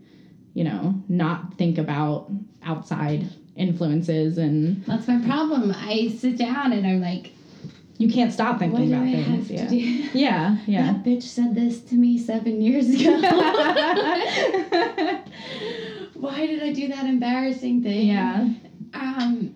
[0.54, 2.30] you know, not think about
[2.62, 5.72] outside influences and That's my problem.
[5.76, 7.32] I sit down and I'm like,
[7.98, 9.50] you can't stop thinking about I things.
[9.50, 9.70] Yeah.
[10.12, 10.92] Yeah, yeah.
[10.92, 13.20] That bitch said this to me seven years ago.
[16.14, 18.08] Why did I do that embarrassing thing?
[18.08, 18.48] yeah.
[18.94, 19.54] Um.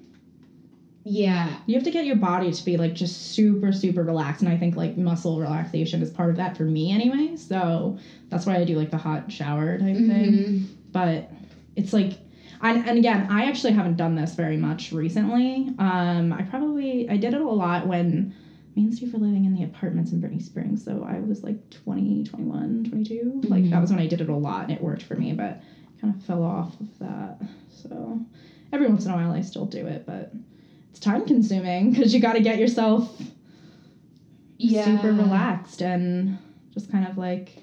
[1.05, 1.57] Yeah.
[1.67, 4.43] You have to get your body to be like just super, super relaxed.
[4.43, 7.35] And I think like muscle relaxation is part of that for me anyway.
[7.37, 10.33] So that's why I do like the hot shower type thing.
[10.33, 10.67] Mhm.
[10.93, 11.31] But
[11.77, 12.19] it's like,
[12.61, 15.69] and, and again, I actually haven't done this very much recently.
[15.79, 18.33] Um, I probably, I did it a lot when
[18.77, 20.85] me and Steve were living in the apartments in Brittany Springs.
[20.85, 23.43] So I was like 20, 21, 22.
[23.49, 23.71] Like Mhm.
[23.71, 25.61] that was when I did it a lot and it worked for me, but
[26.01, 27.41] kind of fell off of that.
[27.71, 28.21] So
[28.73, 30.33] every once in a while I still do it, but
[30.91, 33.33] it's time consuming because you got to get yourself
[34.59, 34.85] Yeah.
[34.85, 36.37] super relaxed and
[36.73, 37.63] just kind of like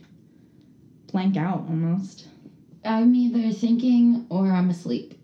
[1.11, 2.27] blank out almost.
[2.85, 5.19] I'm either thinking or I'm asleep.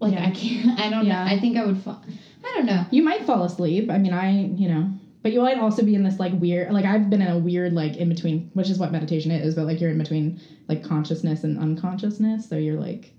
[0.00, 0.26] Like Yeah.
[0.26, 0.80] I can't.
[0.80, 1.24] I don't Yeah.
[1.24, 1.30] know.
[1.34, 2.02] I think I would fall.
[2.44, 2.84] I don't know.
[2.90, 3.90] You might fall asleep.
[3.90, 4.90] I mean, I, you know,
[5.22, 7.74] but you might also be in this like weird, like I've been in a weird,
[7.74, 11.44] like in between, which is what meditation is, but like you're in between like consciousness
[11.44, 12.48] and unconsciousness.
[12.48, 13.12] So you're like,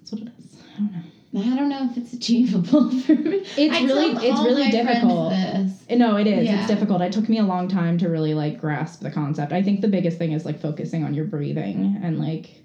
[0.00, 0.56] that's what it is.
[0.76, 1.00] I don't know.
[1.36, 3.38] I don't know if it's achievable for me.
[3.56, 5.30] It's I really- it's all really difficult.
[5.30, 5.84] This.
[5.90, 6.44] Uh, no, it is.
[6.46, 6.58] Yeah.
[6.58, 7.00] It's difficult.
[7.02, 9.52] It took me a long time to really like grasp the concept.
[9.52, 12.62] I think the biggest thing is like focusing on your breathing and like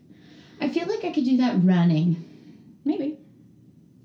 [0.62, 2.24] I feel like I could do that running.
[2.86, 3.18] maybe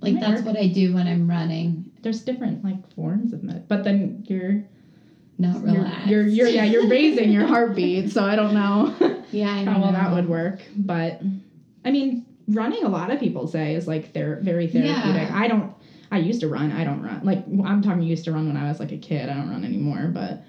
[0.00, 0.46] Like that's work.
[0.46, 1.90] what I do when I'm running.
[2.02, 4.64] there's different like forms of med, but then you're
[5.38, 8.10] Not you're, you're you're yeah you're raising your heartbeat.
[8.12, 8.94] So I don't know
[9.32, 9.98] yeah, I how well know.
[9.98, 11.20] that would work, but
[11.84, 15.28] I mean running a lot of people say is like they're very therapeutic.
[15.28, 15.38] Yeah.
[15.38, 15.72] I don't
[16.12, 16.70] I used to run.
[16.70, 17.24] I don't run.
[17.24, 19.28] Like I'm talking used to run when I was like a kid.
[19.28, 20.42] I don't run anymore, but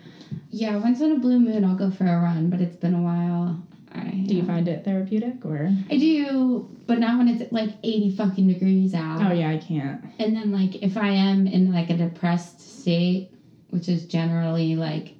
[0.51, 3.01] Yeah, once in a blue moon, I'll go for a run, but it's been a
[3.01, 3.63] while.
[3.95, 8.15] I, do you find it therapeutic or I do, but not when it's like 80
[8.15, 9.21] fucking degrees out.
[9.21, 10.03] Oh yeah, I can't.
[10.19, 13.29] And then, like, if I am in like a depressed state,
[13.69, 15.13] which is generally like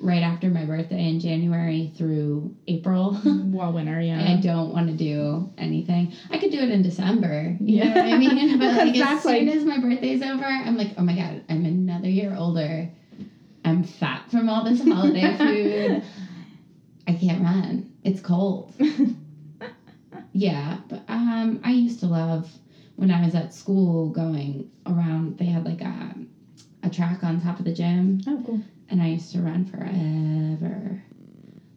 [0.00, 4.32] right after my birthday in January through April, Well winter, yeah.
[4.32, 6.12] I don't want to do anything.
[6.30, 7.56] I could do it in December.
[7.60, 7.84] You Yeah.
[7.94, 8.58] know what I mean?
[8.58, 11.64] But like, as soon like- as my birthday's over, I'm like, oh my god, I'm
[11.64, 12.90] another year older.
[13.64, 16.02] I'm fat from all this holiday food.
[17.06, 17.91] I can't run.
[18.04, 18.72] It's cold.
[20.32, 22.50] Yeah, but um, I used to love
[22.96, 25.38] when I was at school going around.
[25.38, 26.14] They had like a
[26.82, 28.60] a track on top of the gym, oh cool.
[28.88, 31.02] and I used to run forever.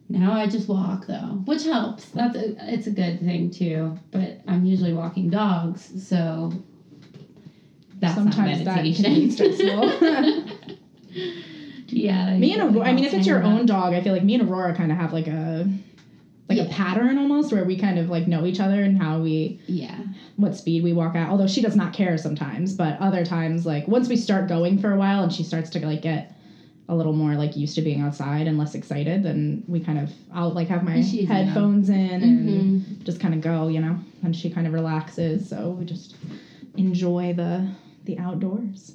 [0.08, 2.06] Now I just walk though, which helps.
[2.10, 3.96] That's a, it's a good thing too.
[4.10, 6.52] But I'm usually walking dogs, so
[7.98, 9.12] that's Sometimes that not can meditation.
[9.14, 9.92] be stressful.
[11.88, 12.36] yeah.
[12.38, 14.48] me and Aurora, I mean, if it's your own dog, I feel like me and
[14.48, 15.68] Aurora kind of have like a
[16.48, 19.60] like a pattern almost where we kind of like know each other and how we.
[19.66, 19.98] Yeah.
[20.36, 21.28] what speed we walk at.
[21.30, 24.92] Although she does not care sometimes, but other times like once we start going for
[24.92, 26.32] a while and she starts to like get
[26.88, 30.12] a little more like used to being outside and less excited, then we kind of
[30.32, 32.48] I'll like have my she's headphones in and
[32.82, 33.02] Mhm.
[33.04, 35.48] just kind of go, you know, and she kind of relaxes.
[35.48, 36.14] So we just
[36.76, 37.66] enjoy the
[38.04, 38.94] the outdoors.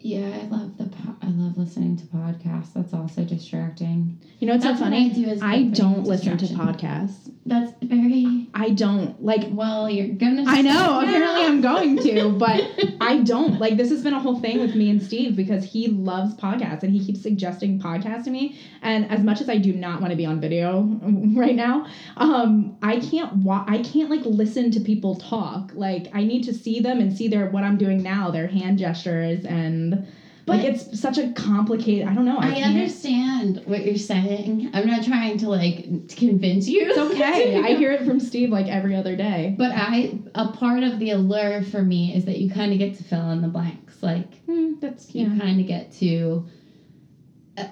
[0.00, 0.84] Yeah, I love the
[1.28, 2.72] I love listening to podcasts.
[2.72, 4.18] That's also distracting.
[4.38, 5.10] You know, it's That's so what funny.
[5.10, 7.30] I do I don't listen to podcasts.
[7.44, 9.42] That's very I don't like.
[9.50, 9.90] well.
[9.90, 10.44] You're gonna.
[10.46, 11.00] I know.
[11.02, 12.62] Apparently, I'm going to, but
[13.02, 13.60] I don't.
[13.60, 16.82] Like, this has been a whole thing with me and Steve because he loves podcasts
[16.82, 18.58] and he keeps suggesting podcasts to me.
[18.80, 20.80] And as much as I do not want to be on video
[21.36, 21.86] right now,
[22.16, 23.34] um, I can't.
[23.36, 25.72] Wa- I can't like listen to people talk.
[25.74, 28.78] Like, I need to see them and see their what I'm doing now, their hand
[28.78, 30.06] gestures, and
[30.48, 32.08] like But- it's such a complicated.
[32.08, 32.38] I don't know.
[32.38, 34.70] I, I understand what you're saying.
[34.72, 36.86] I'm not trying to like convince you.
[36.88, 37.56] It's okay.
[37.64, 39.54] I hear it from Steve like every other day.
[39.56, 42.96] But I, a part of the allure for me is that you kind of get
[42.96, 44.02] to fill in the blanks.
[44.02, 45.38] Like Hmm, that's you yeah.
[45.38, 46.46] kind of get to,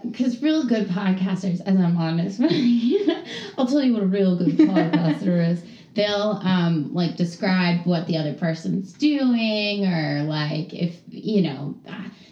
[0.05, 2.41] because real good podcasters, as I'm honest,
[3.59, 5.63] I'll tell you what a real good podcaster is.
[5.97, 11.75] They'll um like describe what the other person's doing, or like if you know,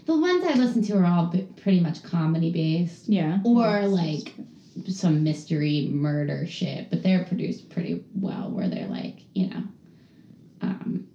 [0.05, 3.41] the ones I listen to are all b- pretty much comedy based, Yeah.
[3.45, 4.35] or like
[4.87, 9.63] some mystery murder shit, but they're produced pretty well where they're like, you know,
[10.61, 11.07] um,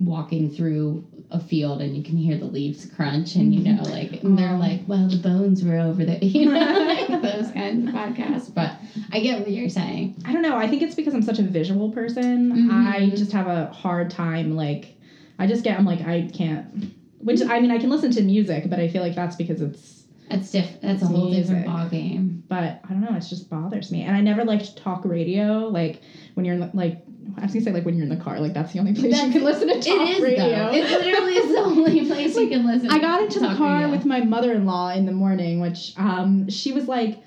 [0.00, 4.22] walking through a field and you can hear the leaves crunch and you know, like,
[4.24, 6.52] and they're like, well, the bones were over there, you know,
[7.08, 8.52] like those kinds of podcasts.
[8.52, 8.72] But
[9.12, 10.16] I get what you're saying.
[10.26, 10.56] I don't know.
[10.56, 12.52] I think it's because I'm such a visual person.
[12.52, 12.70] Mhm.
[12.92, 14.56] I just have a hard time.
[14.56, 14.96] Like,
[15.38, 15.78] I just get.
[15.78, 16.92] I'm like, I can't.
[17.18, 19.98] Which I mean, I can listen to music, but I feel like that's because it's.
[20.28, 21.42] That's diff- That's a whole music.
[21.46, 22.44] different ball game.
[22.48, 23.14] But I don't know.
[23.16, 25.68] It just bothers me, and I never liked talk radio.
[25.68, 26.00] Like
[26.34, 27.02] when you're like.
[27.36, 29.22] I was gonna say like when you're in the car, like that's the only place
[29.22, 30.48] you can listen to It talk is radio.
[30.48, 30.72] though.
[30.72, 32.90] It literally is the only place you can listen.
[32.90, 33.90] I got into to the car radio.
[33.90, 37.18] with my mother-in-law in the morning, which um she was like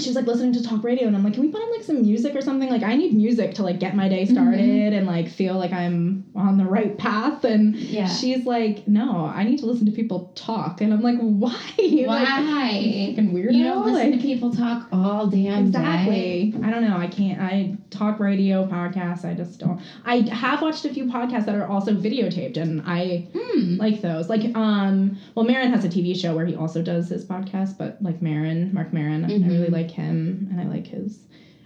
[0.00, 1.82] she was like listening to talk radio and I'm like, can we put on like
[1.82, 2.68] some music or something?
[2.70, 4.94] Like I need music to like get my day started Mm-hmm.
[4.94, 7.44] and like feel like I'm on the right path.
[7.44, 8.06] And Yeah.
[8.08, 10.80] she's like, no, I need to listen to people talk.
[10.80, 11.54] And I'm like, why?
[11.78, 13.08] Like, Why?
[13.10, 13.52] fucking weirdo.
[13.54, 16.48] You don't listen like, to people talk all damn day.
[16.48, 16.54] Exactly.
[16.62, 16.96] I don't know.
[16.96, 17.40] I can't.
[17.40, 19.24] I talk radio podcasts.
[19.24, 19.80] I just don't.
[20.04, 23.76] I have watched a few podcasts that are also videotaped, and I Hmm.
[23.76, 24.28] like those.
[24.28, 28.00] Like, um, well, Maron has a TV show where he also does his podcast, but
[28.02, 29.48] like Maron, Marc Maron, I Mhm.
[29.48, 31.20] really like him, and I like his.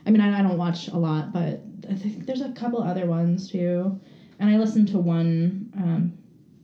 [0.07, 3.07] I mean, I, I don't watch a lot, but I think there's a couple other
[3.07, 4.01] ones too,
[4.39, 6.19] and I listened to one um,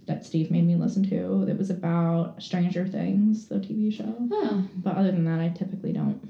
[0.06, 1.44] that Steve made me listen to.
[1.44, 4.16] That was about Stranger Things, the TV show.
[4.32, 4.66] Oh.
[4.76, 6.20] But other than that, I typically don't,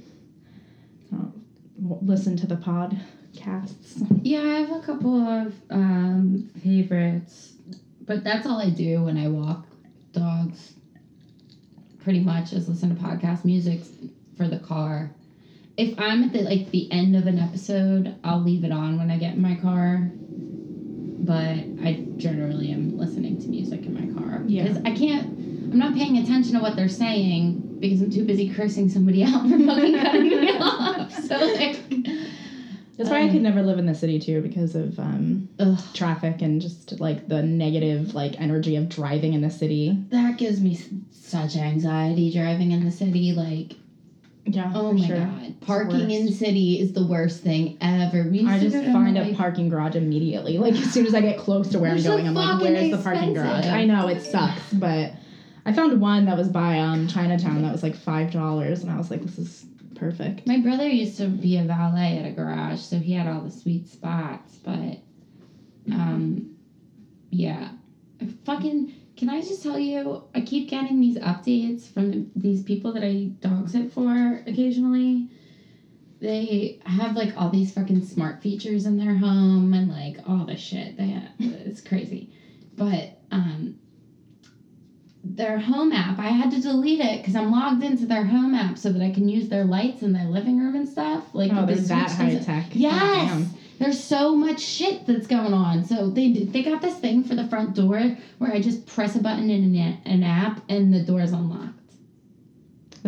[1.13, 4.07] I don't listen to the podcasts.
[4.23, 7.55] Yeah, I have a couple of um, favorites,
[8.05, 9.67] but that's all I do when I walk
[10.13, 10.75] dogs.
[12.03, 13.81] Pretty much is listen to podcast music
[14.37, 15.11] for the car.
[15.79, 19.11] If I'm at the like the end of an episode, I'll leave it on when
[19.11, 20.11] I get in my car.
[21.21, 24.65] But I generally am listening to music in my car Yeah.
[24.65, 25.27] because I can't.
[25.73, 29.43] I'm not paying attention to what they're saying because I'm too busy cursing somebody out
[29.49, 31.13] for fucking cutting me off.
[31.13, 31.79] So like,
[32.97, 35.49] That's why I Um, could never live in the city too because of um,
[35.95, 39.97] traffic and just like the negative like energy of driving in the city.
[40.09, 40.77] that gives me
[41.11, 43.77] such anxiety driving in the city like
[44.51, 44.73] Yeah.
[44.75, 45.17] Oh my sure.
[45.17, 48.29] god, parking in city is the worst thing ever.
[48.29, 50.59] We I just find a parking garage immediately.
[50.59, 52.91] Like as soon as I get close to where They're I'm going, I'm like, "Where's
[52.91, 55.13] the parking garage?" I know it sucks, but
[55.67, 58.97] I found one that was by um Chinatown that was like five dollars, and I
[58.97, 62.81] was like, "This is perfect." My brother used to be a valet at a garage,
[62.81, 64.57] so he had all the sweet spots.
[64.65, 64.99] But,
[65.93, 66.57] um,
[67.31, 67.71] yeah,
[68.45, 68.93] fucking.
[69.19, 70.23] Can I just tell you?
[70.33, 75.27] I keep getting these updates from these people that I dog sit for occasionally.
[76.21, 80.55] They have like all these fucking smart features in their home and like all the
[80.55, 80.97] shit.
[80.97, 82.29] They it's crazy,
[82.77, 83.75] but um,
[85.25, 86.21] their home app.
[86.21, 89.11] I had to delete it because I'm logged into their home app so that I
[89.11, 91.35] can use their lights in their living room and stuff.
[91.35, 92.67] Like Oh, there's that high tech.
[92.73, 93.29] Yes.
[93.29, 93.47] Damn.
[93.79, 95.85] There's so much shit that's going on.
[95.85, 99.21] So they they got this thing for the front door where I just press a
[99.21, 101.78] button in an, an app and the door is unlocked,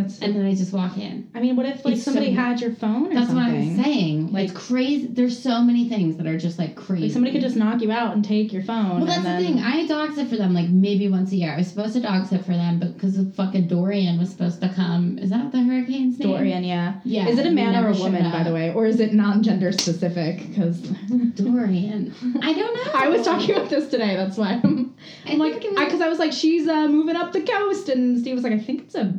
[0.03, 0.21] That's.
[0.21, 1.29] and then I just walk in.
[1.35, 3.43] I mean, what if like It's somebody so- had your phone or That's what?
[3.45, 4.33] I'm saying.
[4.33, 5.07] Like- Like crazy.
[5.07, 7.05] There's so many things that are just like crazy.
[7.05, 8.99] Like somebody could just knock you out and take your phone.
[8.99, 9.59] Well, that's and the thing.
[9.61, 11.53] I dog sit for them like maybe once a year.
[11.53, 14.61] I was supposed to dog sit for them, but because of fucking Dorian was supposed
[14.63, 15.19] to come.
[15.19, 16.29] Is that the hurricane's name?
[16.31, 17.01] Dorian, yeah.
[17.05, 17.29] Yeah.
[17.29, 20.49] Is it a man or a woman, by the way, or is it non-gender specific?
[20.49, 20.79] Because
[21.35, 22.15] Dorian.
[22.43, 22.93] I don't know.
[22.95, 24.17] I was talking about this today.
[24.17, 24.95] That's why I'm,
[25.27, 27.43] I I'm like, think it was- because I, was like, she's uh, moving up the
[27.43, 29.19] coast, and Steve was like, I think it's a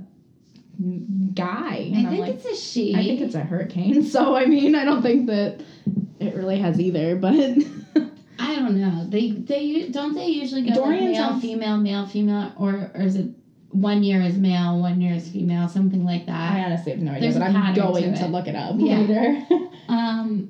[1.34, 1.91] guy.
[1.93, 2.95] And I think like, it's a she.
[2.95, 4.03] I think it's a hurricane.
[4.11, 5.61] So I mean, I don't think that
[6.19, 7.15] it really has either.
[7.15, 7.34] But
[8.39, 9.05] I don't know.
[9.07, 13.30] They they don't they usually go like male, female, male, female, or or is it
[13.72, 16.53] one year is male, one year is female, something like that.
[16.53, 17.22] I honestly have no idea.
[17.22, 18.99] There's But I'm going to to, look it up Yeah.
[18.99, 19.45] later.
[19.88, 20.49] Um.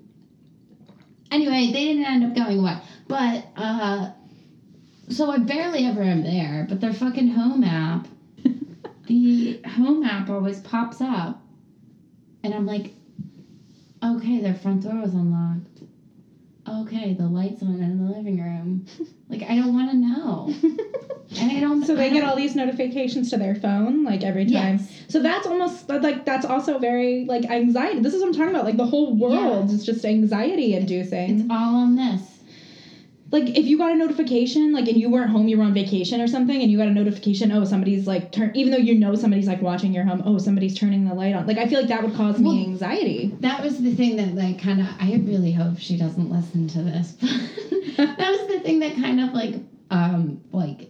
[1.31, 4.11] Anyway, they didn't end up going away, but uh,
[5.09, 6.65] so I barely ever am there.
[6.67, 8.07] But their fucking home app,
[9.07, 11.41] the home app always pops up,
[12.43, 12.93] and I'm like,
[14.03, 15.67] okay, their front door was unlocked.
[16.67, 18.85] Okay, the lights on in the living room.
[19.31, 20.53] Like I don't want to know,
[21.39, 21.81] and I don't.
[21.85, 24.75] so they get don't- all these notifications to their phone like every time.
[24.79, 24.91] Yes.
[25.07, 28.01] So that's almost like that's also very like anxiety.
[28.01, 28.65] This is what I'm talking about.
[28.65, 31.39] Like the whole world is just anxiety inducing.
[31.39, 32.30] It's all on this.
[33.31, 36.19] Like if you got a notification like and you weren't home you were on vacation
[36.21, 39.15] or something and you got a notification oh somebody's like turn even though you know
[39.15, 41.87] somebody's like watching your home oh somebody's turning the light on like i feel like
[41.89, 45.13] that would cause Well- me anxiety That was the thing that like kind of I
[45.25, 47.13] really hope she doesn't listen to this.
[47.97, 49.55] that was the thing that kind of like
[49.89, 50.89] um like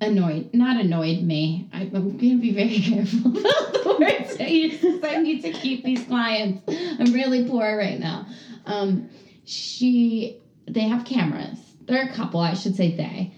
[0.00, 1.68] annoyed not annoyed me.
[1.72, 5.84] I, I'm gonna be very careful about the words I use I need to keep
[5.84, 6.62] these clients.
[6.68, 8.26] I'm really poor right now.
[8.66, 9.08] Um
[9.44, 10.38] she
[10.72, 11.58] they have cameras.
[11.86, 13.32] They're a couple, I should say they.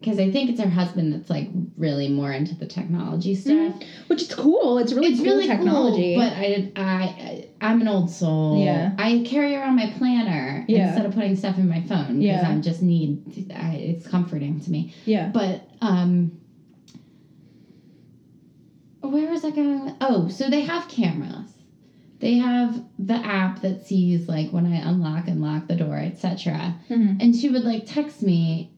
[0.00, 3.74] Because I think it's her husband that's like really more into the technology stuff
[4.08, 7.88] which is cool it's really it's cool really technology cool, but I, I, I'm an
[7.88, 8.62] old soul.
[8.62, 8.94] Yeah.
[8.98, 10.88] I carry around my planner Yeah.
[10.88, 12.50] instead of putting stuff in my phone because Yeah.
[12.50, 13.50] I just need.
[13.56, 14.92] I, it's comforting to me.
[15.06, 16.38] yeah But um,
[19.00, 19.84] where was I going?
[19.86, 19.94] With?
[20.00, 21.55] Oh, so they have cameras.
[22.26, 26.74] They have the app that sees like when I unlock and lock the door, etc.
[26.90, 27.22] Mhm.
[27.22, 28.70] And she would like text me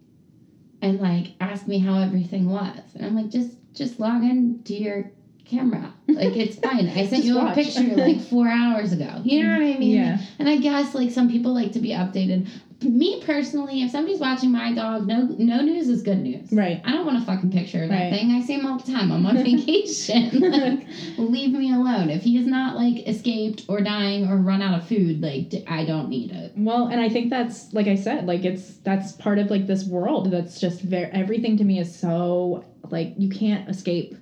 [0.82, 2.76] and like ask me how everything was.
[2.94, 5.10] And I'm like, just just log in to your
[5.46, 5.94] camera.
[6.08, 6.88] Like it's fine.
[6.88, 7.52] I sent you watch.
[7.52, 9.22] a picture like four hours ago.
[9.24, 9.96] You know what I mean?
[9.96, 12.48] yeah And I guess like some people like to be updated.
[12.84, 16.52] Me personally, if somebody's watching my dog, no no news is good news.
[16.52, 18.10] right I don't want a fucking picture of that Right.
[18.10, 18.30] thing.
[18.30, 19.10] I see him all the time.
[19.10, 20.40] I'm on vacation.
[20.50, 22.08] like, leave me alone.
[22.08, 26.08] If he's not like escaped or dying or run out of food, like I don't
[26.08, 26.52] need it.
[26.56, 29.84] well and i think that's like i said like it's that's part of like this
[29.84, 34.14] world that's just very everything to me is so like you can't escape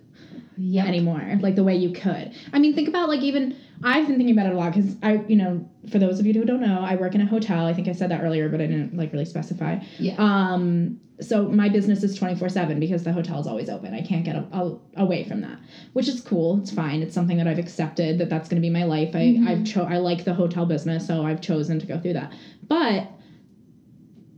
[0.56, 0.86] Yeah.
[0.86, 3.54] anymore like the way you could i mean think about like even
[3.84, 6.32] i've been thinking about it a lot because i you know for those of you
[6.32, 7.66] who don't know i work in a hotel.
[7.66, 9.78] I think i said that earlier but i didn't like really specify.
[9.98, 10.14] Yeah.
[10.18, 13.94] um so my business is 24-7 because the hotel is always open.
[13.94, 15.58] I can't get a, a- away from that
[15.94, 16.58] which is cool.
[16.60, 17.02] It's fine.
[17.02, 19.14] It's something that i've accepted that that's going to be my life.
[19.14, 19.46] I Mhm.
[19.48, 22.32] i've cho- i like the hotel business so i've chosen to go through that.
[22.68, 23.08] But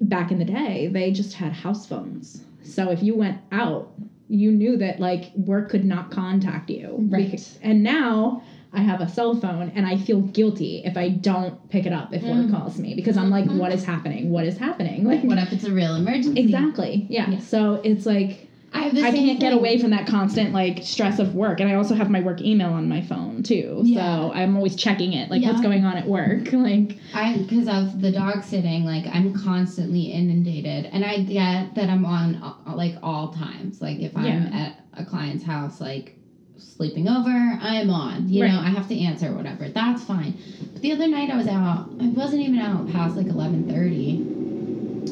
[0.01, 2.43] back in the day they just had house phones.
[2.63, 3.91] So if you went out
[4.29, 6.97] you knew that like work could not contact you.
[7.09, 7.31] Right.
[7.33, 8.43] Bec- and now
[8.73, 12.13] i have a cell phone and i feel guilty if i don't pick it up
[12.13, 12.43] if Mm.
[12.43, 15.53] work calls me because i'm like what is happening what is happening like What if
[15.53, 16.41] it's a real emergency?
[16.41, 17.07] Exactly.
[17.09, 17.31] Yeah.
[17.31, 17.39] Yeah.
[17.41, 21.19] So it's like I have the I can't get away from that constant like stress
[21.19, 23.81] of work, and I also have my work email on my phone too.
[23.85, 23.97] Yeah.
[24.27, 26.53] So I'm always checking it, like what's going on at work.
[26.53, 31.89] Like I because of the dog sitting, like I'm constantly inundated, and I get that
[31.89, 32.43] I'm on
[32.77, 33.81] like all times.
[33.81, 34.51] Like if I'm Yeah.
[34.53, 36.18] at a client's house, like
[36.59, 38.29] sleeping over, I'm on.
[38.29, 38.53] You Right.
[38.53, 39.69] know, I have to answer whatever.
[39.69, 40.35] That's fine.
[40.73, 41.89] But the other night I was out.
[42.01, 44.21] I wasn't even out past like 11:30.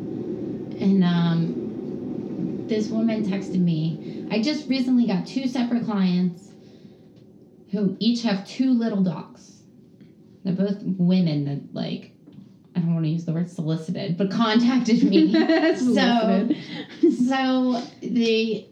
[0.81, 4.27] And um, this woman texted me.
[4.31, 6.51] I just recently got two separate clients
[7.71, 9.63] who each have two little dogs.
[10.45, 12.11] They're both women that like
[12.77, 15.33] I don't want to use the word solicited, but contacted me.
[15.77, 16.57] Solicited.
[17.13, 18.67] so the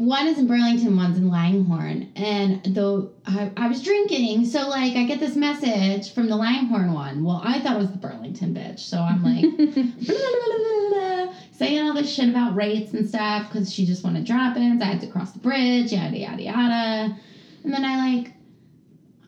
[0.00, 4.96] one is in Burlington, one's in Langhorne, and though I, I was drinking, so like
[4.96, 7.22] I get this message from the Langhorne one.
[7.22, 11.86] Well, I thought it was the Burlington bitch, so I'm like blah, blah, blah, saying
[11.86, 14.80] all this shit about rates and stuff because she just wanted drop-ins.
[14.80, 17.16] I had to cross the bridge, yada yada yada,
[17.64, 18.32] and then I like.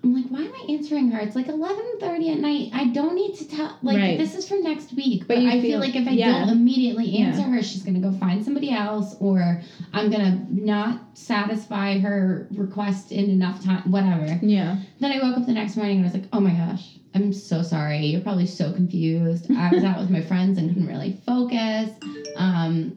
[0.05, 1.21] I'm like, why am I answering her?
[1.21, 2.71] It's like 11:30 at night.
[2.73, 3.79] I don't need to tell.
[3.83, 4.19] Like, Right.
[4.19, 5.29] this is for next week.
[5.29, 6.41] But But, I feel- feel like if I yeah.
[6.41, 7.27] don't immediately Yeah.
[7.27, 9.61] answer her, she's gonna go find somebody else, or
[9.93, 13.89] I'm gonna not satisfy her request in enough time.
[13.93, 14.41] Whatever.
[14.43, 14.79] yeah.
[14.99, 17.33] Then I woke up the next morning and I was like, oh my gosh, I'm
[17.33, 18.07] so sorry.
[18.07, 19.53] You're probably so confused.
[19.53, 21.91] I was out with my friends and couldn't really focus.
[22.37, 22.97] Um,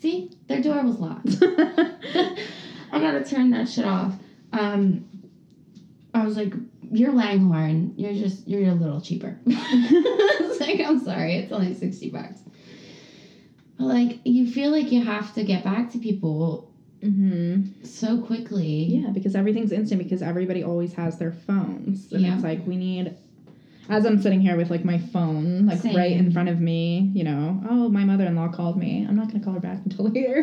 [0.00, 1.36] see, their door was locked.
[2.92, 4.14] I gotta turn that shit off.
[4.52, 5.04] Um,
[6.16, 6.54] I was like,
[6.90, 7.92] you're Langhorne.
[7.96, 9.38] You're just, you're a little cheaper.
[9.46, 11.34] it's like, I'm sorry.
[11.34, 12.40] It's only 60 bucks.
[13.76, 18.84] But like, you feel like you have to get back to people hmm so quickly.
[18.84, 22.10] Yeah, because everything's instant because everybody always has their phones.
[22.10, 22.34] And Yeah.
[22.34, 23.14] it's like we need
[23.88, 27.24] as I'm sitting here with like my phone like right in front of me, you
[27.24, 29.06] know, oh my mother in law called me.
[29.08, 30.42] I'm not gonna call her back until later.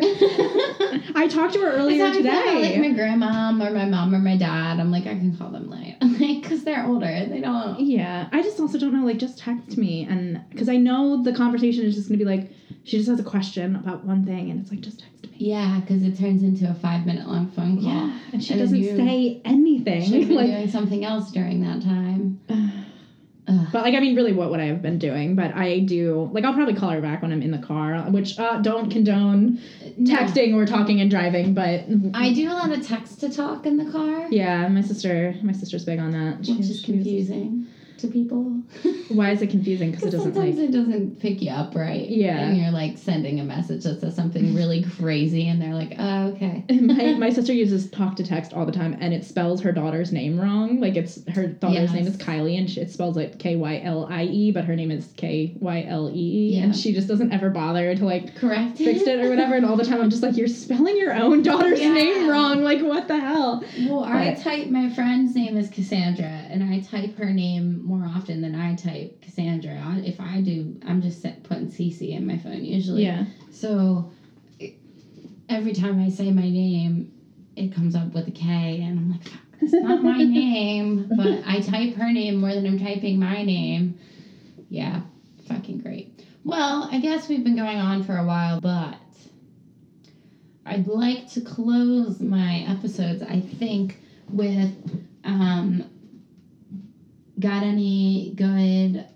[1.14, 2.78] I talked to her earlier It's how I feel about, today.
[2.80, 4.80] like my grandma or my mom or my dad.
[4.80, 5.96] I'm like, I can call them late.
[6.00, 7.26] like, because they're older.
[7.26, 7.80] They don't.
[7.80, 9.04] yeah, I just also don't know.
[9.04, 12.50] Like, just text me, and because I know the conversation is just gonna be like,
[12.84, 15.36] she just has a question about one thing, and it's like, just text me.
[15.36, 17.84] Yeah, because it turns into a five minute long phone call.
[17.92, 20.10] Yeah, and she And doesn't you say anything.
[20.10, 22.40] Been like, doing something else during that time.
[23.46, 23.66] Ugh.
[23.72, 25.36] But like, I mean, really, what would I have been doing?
[25.36, 28.38] But I do like, I'll probably call her back when I'm in the car, which
[28.38, 29.60] uh, don't condone
[29.98, 30.16] No.
[30.16, 31.52] texting or talking and driving.
[31.52, 31.84] But
[32.14, 35.52] I do a lot of text to talk in the car, yeah, my sister, my
[35.52, 36.38] sister's big on that.
[36.38, 37.66] which is she's- confusing
[38.06, 38.44] to people.
[39.08, 39.90] Why is it confusing?
[39.90, 40.68] Because it doesn't sometimes like.
[40.68, 42.08] it doesn't pick you up right.
[42.08, 42.38] Yeah.
[42.38, 46.28] And you're like sending a message that says something really crazy, and they're like, oh,
[46.28, 46.64] okay.
[46.70, 50.12] my, my sister uses talk to text all the time and it spells her daughter's
[50.12, 54.50] name wrong like it's her daughter's name is kylie and she, it spells like k-y-l-i-e
[54.52, 58.78] but her name is k-y-l-e-e and she just doesn't ever bother to like Correct.
[58.78, 61.42] fix it or whatever and all the time i'm just like you're spelling your own
[61.42, 61.92] daughter's Yeah.
[61.92, 66.62] name wrong like what the hell Well, I type my friend's name is Cassandra, and
[66.62, 69.80] I type her name more often than I type Cassandra.
[69.82, 73.04] I, if I do, I'm just set, putting CC in my phone usually.
[73.04, 74.10] yeah So
[74.58, 74.74] it-
[75.48, 77.12] every time I say my name,
[77.56, 81.42] it comes up with a K, and I'm like, fuck, it's not my name, but
[81.46, 83.96] I type her name more than I'm typing my name.
[84.68, 85.02] Yeah,
[85.46, 86.24] fucking great.
[86.44, 88.96] Well, I guess we've been going on for a while, but
[90.66, 93.98] I'd like to close my episodes, I think,
[94.30, 94.72] with
[95.22, 95.84] um,
[97.38, 99.06] got any good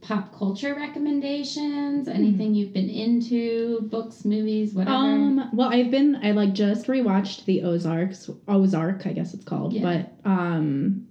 [0.00, 2.08] pop culture recommendations?
[2.08, 3.80] Anything you've been into?
[3.82, 4.96] Books, movies, whatever?
[4.96, 5.50] Um.
[5.52, 6.16] Well, I've been.
[6.22, 8.30] I like just rewatched the Ozarks.
[8.48, 9.72] Ozark, I guess it's called.
[9.72, 9.82] Yeah.
[9.82, 11.06] But um,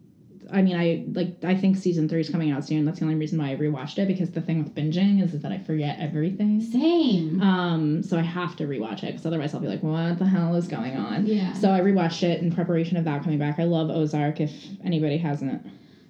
[0.52, 1.44] I mean, I like.
[1.44, 2.86] I think season three is coming out soon.
[2.86, 5.52] That's the only reason why I rewatched it because the thing with binging is that
[5.52, 6.62] I forget everything.
[6.62, 7.42] Same.
[7.42, 8.04] Um.
[8.04, 10.68] So I have to rewatch it because otherwise I'll be like, what the hell is
[10.68, 11.26] going on?
[11.26, 11.54] yeah.
[11.54, 13.60] So I rewatched it in preparation of that coming back.
[13.60, 14.40] I love Ozark.
[14.40, 14.52] If
[14.84, 15.66] anybody hasn't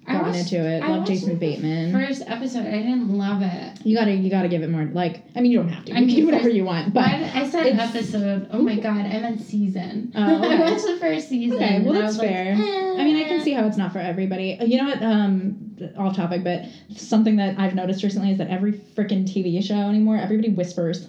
[0.06, 1.92] gotten watched- into it, I love Jason Bateman.
[1.92, 3.78] First episode, I didn't love it.
[3.84, 4.84] you gotta, you gotta give it more.
[4.84, 5.90] Like, I mean, you don't have to.
[5.92, 7.04] You I can mean, do whatever you want, but.
[7.04, 8.48] I said episode.
[8.50, 10.12] Oh my god, I meant season.
[10.14, 10.56] Oh, okay.
[10.62, 11.56] I watched the first season.
[11.62, 12.52] Okay, well that's like, fair.
[12.52, 12.56] eh.
[13.00, 14.56] I mean, I can see how it's not for everybody.
[14.60, 15.02] You know what?
[15.02, 15.60] Um,
[15.98, 16.62] off topic, but
[16.96, 21.08] something that I've noticed recently is that every freaking TV show anymore, everybody whispers.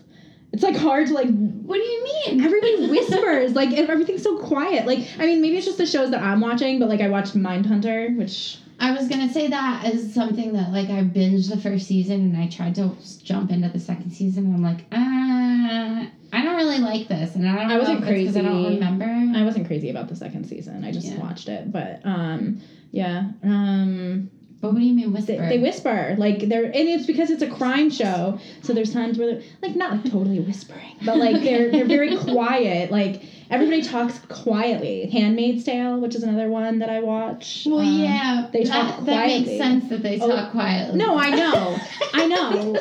[0.53, 1.27] It's like hard to like.
[1.27, 2.41] What do you mean?
[2.43, 3.53] Everybody whispers.
[3.53, 4.85] like everything's so quiet.
[4.87, 7.35] Like I mean, maybe it's just the shows that I'm watching, but like I watched
[7.35, 11.87] Mindhunter, which I was gonna say that as something that like I binged the first
[11.87, 12.91] season and I tried to
[13.23, 17.47] jump into the second season and I'm like, uh, I don't really like this and
[17.47, 19.05] I don't I wasn't know if it's 'cause I don't remember.
[19.05, 20.83] I wasn't crazy about the second season.
[20.83, 21.19] I just Yeah.
[21.19, 22.57] watched it, but um,
[22.91, 23.31] yeah.
[23.43, 24.27] Um,
[24.61, 25.47] but what do you mean they, whisper?
[25.49, 29.27] they whisper like they're and it's because it's a crime show so there's times where
[29.27, 34.19] they're like not like totally whispering but like they're they're very quiet like everybody talks
[34.29, 38.95] quietly handmaid's tale which is another one that i watch Well, Um, yeah, they that,
[38.97, 40.97] talk that makes sense that they Oh, talk quietly.
[40.97, 41.77] no i know
[42.13, 42.75] i know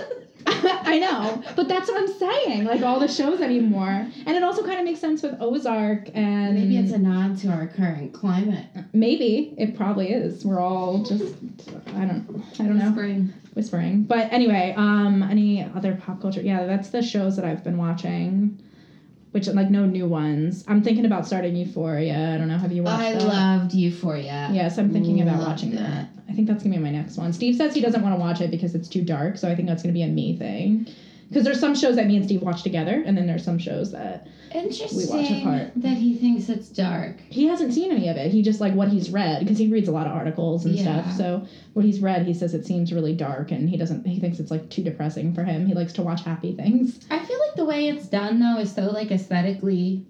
[0.47, 2.65] I know, but that's what I'm saying.
[2.65, 3.89] Like all the shows anymore,
[4.27, 7.49] and it also kind of makes sense with Ozark and Maybe it's a nod to
[7.49, 8.67] our current climate.
[8.93, 10.45] maybe it probably is.
[10.45, 11.35] We're all just
[11.97, 13.33] I don't I don't know Spring.
[13.55, 14.03] whispering.
[14.03, 16.43] But anyway, um, any other pop culture?
[16.43, 18.59] Yeah, that's the shows that I've been watching.
[19.35, 20.65] Which like no new ones.
[20.69, 22.35] I'm thinking about starting Euphoria.
[22.35, 22.57] I don't know.
[22.57, 23.07] Have you watched it?
[23.07, 23.25] I that?
[23.27, 24.49] loved Euphoria.
[24.53, 25.79] Yes, I'm thinking about watching it.
[25.79, 26.09] that.
[26.29, 27.33] I think that's gonna be my next one.
[27.33, 29.67] Steve says he doesn't want to watch it because it's too dark, so I think
[29.67, 30.87] that's gonna be a me thing.
[31.29, 33.93] Because there's some shows that me and Steve watch together, and then there's some shows
[33.93, 35.73] that Interesting apart.
[35.77, 37.17] that he thinks it's dark.
[37.29, 38.31] he hasn't seen any of it.
[38.31, 41.03] He just like what he's read because he reads a lot of articles and Yeah.
[41.03, 41.17] stuff.
[41.17, 44.07] So what he's read, he says it seems really dark, and he doesn't.
[44.07, 45.67] He thinks it's like too depressing for him.
[45.67, 47.01] He likes to watch happy things.
[47.11, 50.05] I feel like the way it's done though is so like aesthetically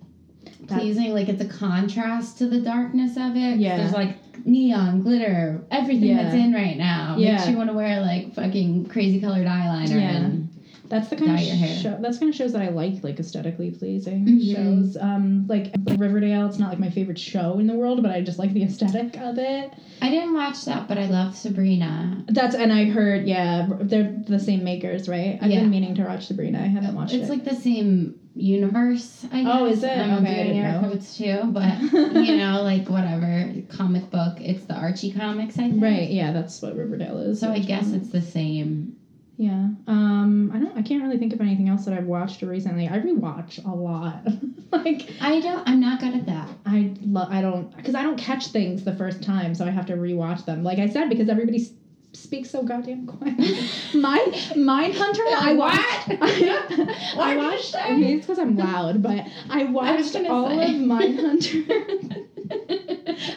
[0.66, 1.14] That- pleasing.
[1.14, 3.58] Like it's a contrast to the darkness of it.
[3.58, 3.78] Yeah.
[3.78, 6.22] There's like neon, glitter, everything Yeah.
[6.24, 7.16] that's in right now.
[7.18, 10.16] Makes you want to wear like fucking crazy colored eyeliner Yeah.
[10.16, 10.43] and
[10.88, 11.76] That's the kind Dye of your hair.
[11.78, 11.98] show.
[12.00, 14.52] That's kind of shows that I like, like aesthetically pleasing Mhm.
[14.54, 14.96] shows.
[15.00, 16.46] Um, like Riverdale.
[16.46, 19.16] It's not like my favorite show in the world, but I just like the aesthetic
[19.18, 19.72] of it.
[20.02, 22.24] I didn't watch that, but I love Sabrina.
[22.28, 25.38] That's and I heard yeah they're the same makers right.
[25.40, 25.60] I've Yeah.
[25.60, 26.58] been meaning to watch Sabrina.
[26.58, 27.22] I haven't watched It's it.
[27.22, 29.52] It's like the same universe, I guess.
[29.52, 29.90] Oh, is it?
[29.98, 34.38] I'm Okay, doing air quotes too, but you know, like whatever comic book.
[34.40, 35.82] It's the Archie comics, I think.
[35.82, 36.10] right.
[36.10, 37.40] Yeah, that's what Riverdale is.
[37.40, 38.96] So I guess it's the same.
[39.36, 39.68] Yeah.
[39.88, 40.76] Um, I don't.
[40.78, 42.86] I can't really think of anything else that I've watched recently.
[42.88, 44.22] I rewatch a lot.
[44.72, 45.68] like I don't.
[45.68, 46.48] I'm not good at that.
[46.64, 47.28] I love.
[47.32, 50.44] I don't because I don't catch things the first time, so I have to rewatch
[50.44, 50.62] them.
[50.62, 51.62] Like I said, because everybody.
[51.62, 51.70] s-
[52.16, 53.36] Speaks so goddamn quiet.
[53.92, 56.08] Mindhunter, I watched.
[57.18, 57.72] I, watched.
[57.72, 57.90] say?
[57.96, 60.76] Maybe it's because I'm loud, but I watched gonna all say.
[60.76, 62.24] of Mindhunter.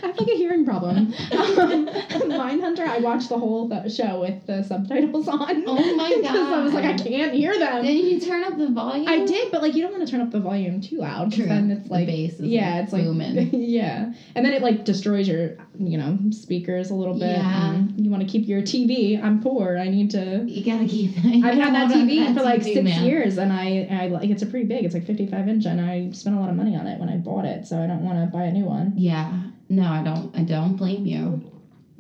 [0.04, 0.98] I have like a hearing problem.
[0.98, 5.64] Um, Mindhunter, I watched the whole th- show with the subtitles on.
[5.68, 7.84] Oh my Because I was like, I can't hear them.
[7.84, 9.08] Did you turn up the volume?
[9.08, 11.32] I did, but like you don't want to turn up the volume too loud.
[11.34, 11.46] True.
[11.46, 13.50] Then it's like yeah, like, it's like booming.
[13.54, 17.38] yeah, and then it like destroys your you know speakers a little bit.
[17.38, 17.74] Yeah.
[17.74, 19.22] and You want to keep your TV.
[19.22, 19.78] I'm poor.
[19.78, 20.44] I need to.
[20.46, 21.16] You gotta keep.
[21.24, 23.06] you I've had that gotta hold on TV to for like TV, six man.
[23.06, 24.86] years, and I I like it's a pretty big.
[24.86, 27.18] It's like 55 inch, and I spent a lot of money on it when I
[27.18, 28.94] bought it, so I don't want to buy a new one.
[28.96, 29.42] Yeah.
[29.70, 30.36] No, I don't.
[30.36, 31.42] I don't blame you.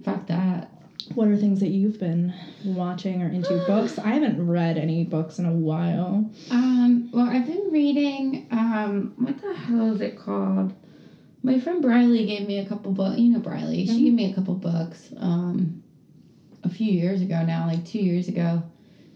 [0.03, 0.73] Fuck that.
[1.15, 2.33] What are things that you've been
[2.65, 3.63] watching or into?
[3.67, 3.97] books?
[3.99, 6.29] I haven't read any books in a while.
[6.51, 7.09] Um.
[7.11, 8.47] Well, I've been reading.
[8.51, 9.13] Um.
[9.17, 10.73] What the hell is it called?
[11.43, 13.17] My friend Briley gave me a couple books.
[13.19, 13.85] You know Briley.
[13.85, 14.03] She Mhm.
[14.05, 15.11] gave me a couple books.
[15.17, 15.81] Um.
[16.63, 18.63] A few years ago now, like two years ago.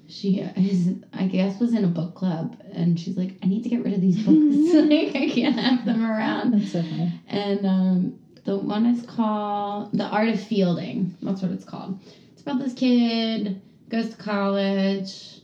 [0.07, 3.69] She is, I guess, was in a book club, and she's like, "I need to
[3.69, 4.73] get rid of these books.
[4.89, 7.13] like, I can't have them around." That's so funny.
[7.27, 8.13] And um,
[8.43, 11.15] the one is called The Art of Fielding.
[11.21, 11.99] That's what it's called.
[12.33, 15.41] It's about this kid, goes to college,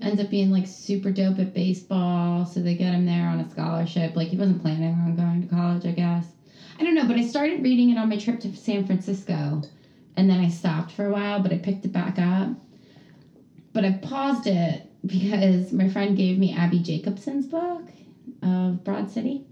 [0.00, 2.46] ends up being like super dope at baseball.
[2.46, 4.16] So they get him there on a scholarship.
[4.16, 6.26] Like he wasn't planning on going to college, I guess.
[6.78, 9.62] I don't know, but I started reading it on my trip to San Francisco.
[10.16, 12.48] And then I stopped for a while, but I picked it back up.
[13.72, 17.82] But I paused it because my friend gave me Abbi Jacobson's book
[18.42, 19.44] of Broad City.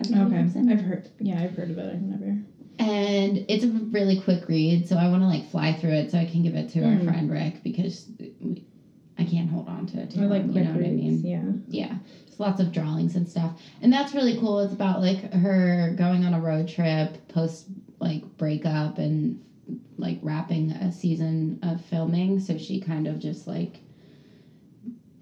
[0.00, 1.08] Okay, I've heard.
[1.20, 1.92] Yeah, I've heard of it.
[1.92, 2.38] I've never.
[2.78, 6.18] And it's a really quick read, so I want to like fly through it so
[6.18, 7.04] I can give it to our Mm.
[7.04, 8.06] friend Rick because
[8.40, 8.62] we-
[9.18, 10.54] I can't hold on to it too I like long.
[10.54, 11.22] You know what I reads.
[11.22, 11.24] mean?
[11.24, 11.52] Yeah.
[11.70, 11.96] Yeah.
[12.26, 14.58] It's lots of drawings and stuff, and that's really cool.
[14.60, 17.64] It's about like her going on a road trip post
[17.98, 19.40] like breakup and
[19.96, 22.38] like wrapping a season of filming.
[22.38, 23.80] So she kind of just like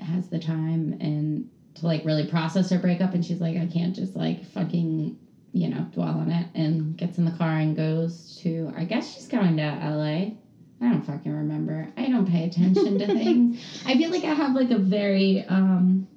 [0.01, 3.95] has the time and to like really process her breakup, and she's like, I can't
[3.95, 5.19] just like fucking
[5.55, 9.15] you know, dwell on it and gets in the car and goes to, I guess
[9.15, 10.33] she's going to LA.
[10.81, 11.89] I don't fucking remember.
[11.97, 13.65] I don't pay attention to things.
[13.87, 16.09] I feel like I have like a very um,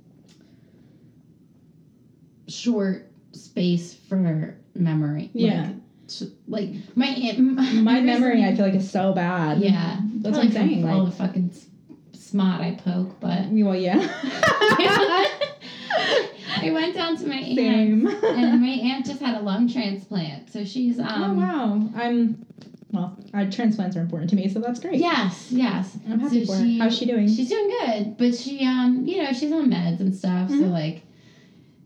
[2.48, 5.30] short space for memory.
[5.34, 5.74] Yeah.
[6.48, 9.60] Like, like my My memory, I feel like, is so bad.
[9.60, 10.00] Yeah.
[10.16, 10.90] That's what I'm saying.
[10.90, 11.68] all Like, the fucking s-
[12.14, 14.00] smut I poke, but well, yeah.
[16.62, 17.56] I went down to my aunt.
[17.56, 18.08] Same.
[18.24, 21.08] and my aunt just had a lung transplant, so she's um.
[21.10, 22.46] oh wow, I'm.
[22.92, 24.96] Well, uh, transplants are important to me, so that's great.
[24.96, 25.98] Yes, yes.
[26.10, 26.84] I'm happy So for she- her.
[26.86, 27.28] How's she doing?
[27.28, 30.72] She's doing good, but she um, you know, she's on meds and stuff, so Mhm.
[30.72, 31.02] like,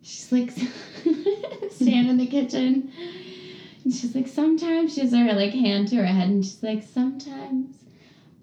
[0.04, 0.52] she's like
[1.72, 2.92] standing in the kitchen,
[3.84, 6.84] and she's like, sometimes she has her like hand to her head, and she's like,
[6.84, 7.76] sometimes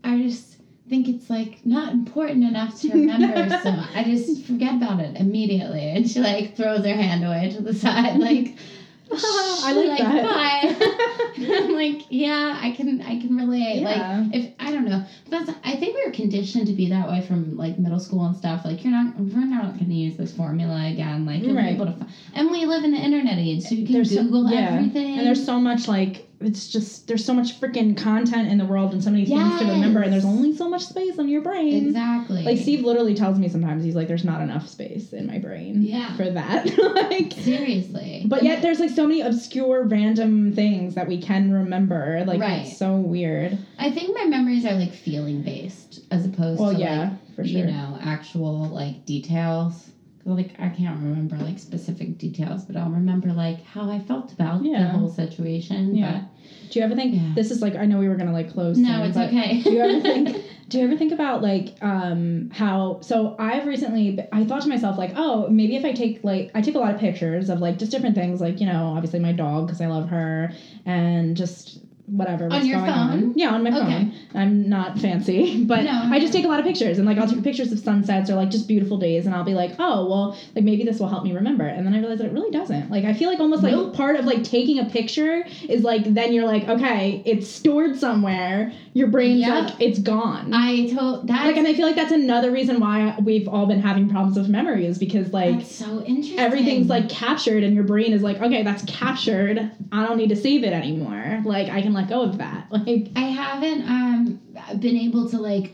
[0.03, 0.57] I just
[0.89, 5.89] think it's like not important enough to remember, so I just forget about it immediately,
[5.91, 8.57] and she like throws her hand away to the side, like.
[9.11, 10.23] I like that.
[10.23, 11.57] Bye.
[11.57, 13.81] I'm like, yeah, I can, I can relate.
[13.83, 17.23] Like, if I don't know, that's I think we were conditioned to be that way
[17.23, 18.67] from like middle school and stuff.
[18.67, 21.25] Like you're not, we're not going to use this formula again.
[21.25, 21.73] Like Right.
[21.73, 24.25] able to, fi- and we live in the internet age, so you can There's so-
[24.25, 24.75] Google yeah.
[24.75, 25.17] everything.
[25.19, 28.93] And there's so much like it's just there's so much freaking content in the world
[28.93, 31.87] and so many things to remember and there's only so much space on your brain.
[31.89, 35.39] exactly Like Steve literally tells me sometimes he's like, "There's not enough space in my
[35.39, 36.15] brain Yeah.
[36.17, 41.21] for that." like, Seriously, but yet there's like so many obscure, random things that we
[41.21, 42.23] can remember.
[42.25, 42.67] Like Right.
[42.67, 43.59] it's so weird.
[43.79, 47.45] I think my memories are like feeling based as opposed Well, to yeah, like for
[47.45, 47.59] sure.
[47.61, 49.91] you know actual like details.
[50.35, 54.63] Like I can't remember like specific details, but I'll remember like how I felt about
[54.63, 55.95] the whole situation.
[55.95, 56.25] Yeah.
[56.71, 57.33] Do you ever think Yeah.
[57.35, 58.77] this is like I know we were gonna like close?
[58.77, 59.63] But no, soon, it's but okay.
[59.63, 60.37] Do you ever think?
[60.69, 63.01] Do you ever think about like um how?
[63.01, 66.61] So I've recently I thought to myself like, oh, maybe if I take like I
[66.61, 69.33] take a lot of pictures of like just different things like you know obviously my
[69.33, 70.53] dog because I love her
[70.85, 72.99] and just whatever what's your going phone?
[73.11, 73.33] on.
[73.37, 73.83] Yeah, on my phone.
[73.87, 74.13] Okay.
[74.35, 77.29] I'm not fancy, but No, I just take a lot of pictures and like I'll
[77.29, 80.37] take pictures of sunsets or like just beautiful days and I'll be like, oh well,
[80.55, 81.65] like maybe this will help me remember.
[81.67, 82.91] And then I realize that it really doesn't.
[82.91, 83.95] Like I feel like almost like Nope.
[83.95, 88.73] part of like taking a picture is like then you're like, okay, it's stored somewhere.
[88.95, 89.65] Your brain's Yep.
[89.65, 90.53] like it's gone.
[90.55, 91.47] I told that.
[91.47, 94.49] like and I feel like that's another reason why we've all been having problems with
[94.49, 96.39] memory is because like so interesting.
[96.39, 99.71] everything's like captured and your brain is like, okay, that's captured.
[99.93, 101.43] I don't need to save it anymore.
[101.45, 102.67] Like I can let go of that.
[102.71, 105.73] Like I haven't um been able to like,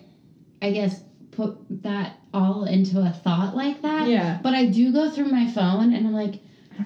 [0.62, 4.09] I guess put that all into a thought like that.
[4.09, 4.39] yeah.
[4.43, 6.35] But I do go through my phone and I'm like,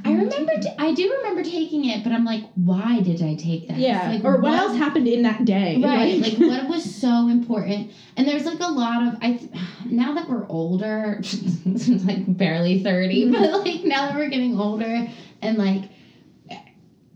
[0.05, 3.69] I remember, t- I do remember taking it, but I'm like, why did I take
[3.69, 3.79] that?
[3.79, 4.11] Yeah.
[4.11, 5.81] Like, or what, else happened in that day?
[5.83, 9.33] Right, like what was so important, and there's like a lot of I.
[9.33, 9.51] th-
[9.91, 15.09] Now that we're older, since like barely thirty, but like now that we're getting older,
[15.41, 15.85] and like,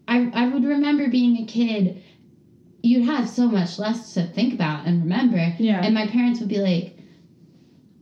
[0.09, 2.02] I I would remember being a kid,
[2.83, 5.83] you'd have so much less to think about and remember, yeah.
[5.85, 6.97] and my parents would be like,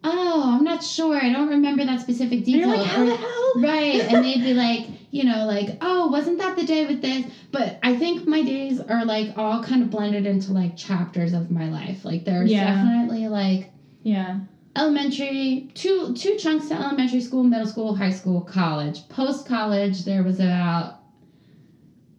[0.03, 1.15] "Oh, I'm not sure.
[1.15, 3.53] I don't remember that specific detail." like, how the hell?
[3.57, 4.01] Right.
[4.01, 7.31] And they'd be like, you know, like, oh, wasn't that the day with this?
[7.51, 11.51] But I think my days are like all kind of blended into like chapters of
[11.51, 12.05] my life.
[12.05, 12.73] Like there's Yeah.
[12.73, 13.71] definitely like
[14.05, 14.39] Yeah.
[14.77, 19.07] elementary, two two chunks to elementary school, middle school, high school, college.
[19.09, 20.95] Post college there was about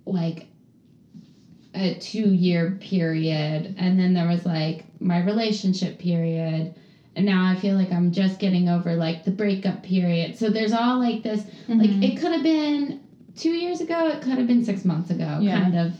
[0.06, 0.48] like
[1.74, 6.74] a two year period and then there was like my relationship period
[7.16, 10.36] and now I feel like I'm just getting over like the breakup period.
[10.36, 12.04] So there's all like this like Mhm.
[12.04, 13.00] it could have been
[13.36, 15.62] two years ago, it could have been six months ago, Yeah.
[15.62, 15.94] kind of.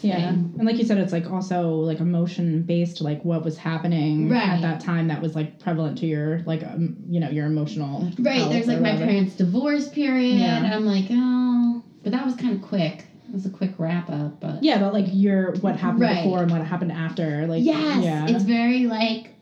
[0.00, 0.30] Yeah.
[0.32, 0.54] thing.
[0.58, 4.48] And like you said, it's like also like emotion based, like what was happening Right.
[4.48, 8.08] at that time that was like prevalent to your like um, you know your emotional.
[8.18, 9.10] Right, there's like my whatever.
[9.10, 10.56] parents' divorce period, Yeah.
[10.56, 13.04] and I'm like, oh, but that was kind of quick.
[13.34, 16.22] Was a quick wrap up, but Yeah, but like your what happened Right.
[16.22, 19.34] before and what happened after, like yes, yeah, it's very like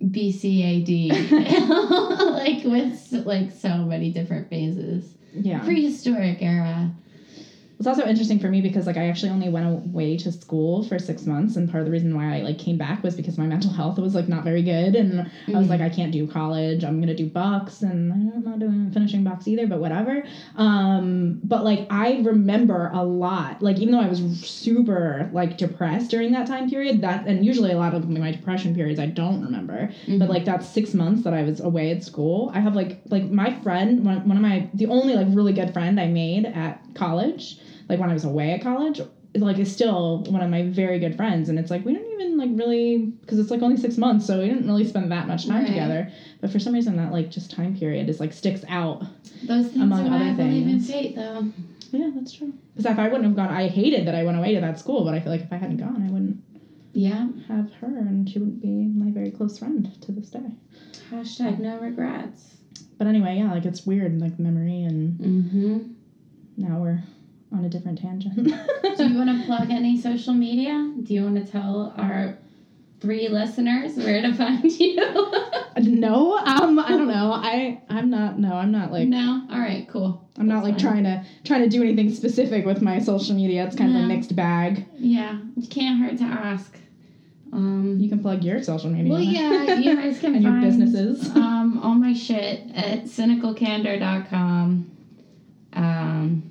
[0.00, 1.10] BCAD,
[2.32, 5.16] like with like so many different phases.
[5.34, 5.64] yeah.
[5.64, 6.92] Prehistoric era.
[7.78, 10.98] It's also interesting for me because like I actually only went away to school for
[10.98, 13.46] six months, and part of the reason why I like came back was because my
[13.46, 16.82] mental health was like not very good, and I was like I can't do college.
[16.82, 20.24] I'm gonna do bucks, and I'm not doing finishing bucks either, but whatever.
[20.56, 26.10] Um, but like I remember a lot, like even though I was super like depressed
[26.10, 29.40] during that time period, that and usually a lot of my depression periods I don't
[29.40, 30.18] remember, Mhm.
[30.18, 33.30] but like that six months that I was away at school, I have like like
[33.30, 36.82] my friend, one, one of my the only like really good friend I made at
[36.94, 37.56] college,
[37.88, 39.00] like when I was away at college,
[39.34, 42.36] like is still one of my very good friends, and it's like we don't even
[42.36, 45.46] like really because it's like only six months, so we didn't really spend that much
[45.46, 45.68] time Right.
[45.68, 46.08] together.
[46.40, 49.04] But for some reason, that like just time period is like sticks out.
[49.44, 50.86] Those things among other I believe in things.
[50.90, 51.46] fate, though.
[51.92, 52.52] Yeah, that's true.
[52.74, 55.04] Because if I wouldn't have gone, I hated that I went away to that school,
[55.04, 56.36] but I feel like if I hadn't gone, I wouldn't
[56.92, 57.28] Yeah.
[57.46, 60.52] have her, and she wouldn't be my very close friend to this day.
[61.10, 62.56] Hashtag no regrets.
[62.98, 65.57] But anyway, yeah, like it's weird, like memory, and Mm-hmm.
[67.76, 68.96] Now we're on a different tangent.
[68.96, 70.92] Do you want to plug any social media?
[71.02, 72.38] Do you want to tell our
[73.00, 74.96] three listeners where to find you?
[75.78, 77.32] no, um, I don't know.
[77.32, 78.38] I I'm not.
[78.38, 79.46] No, I'm not like no.
[79.50, 79.88] All right.
[79.88, 80.28] Cool.
[80.38, 81.02] I'm not like fine.
[81.02, 83.64] trying to trying to do anything specific with my social media.
[83.66, 84.86] It's kind of a mixed bag.
[84.94, 85.38] Yeah.
[85.56, 86.76] It can't hurt to ask.
[87.52, 87.96] Um.
[88.00, 89.10] You can plug your social media.
[89.12, 89.74] Well, yeah.
[89.74, 91.28] You guys can and your businesses.
[91.36, 94.90] um all my shit at cynicalcandor.com.
[95.74, 96.47] Um.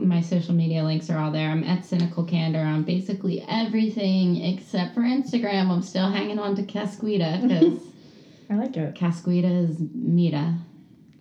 [0.00, 1.50] My social media links are all there.
[1.50, 5.70] I'm at Cynical Candor on basically everything except for Instagram.
[5.70, 7.80] I'm still hanging on to Casquita because
[8.50, 8.94] I like it.
[8.94, 10.54] Casquita is Mita.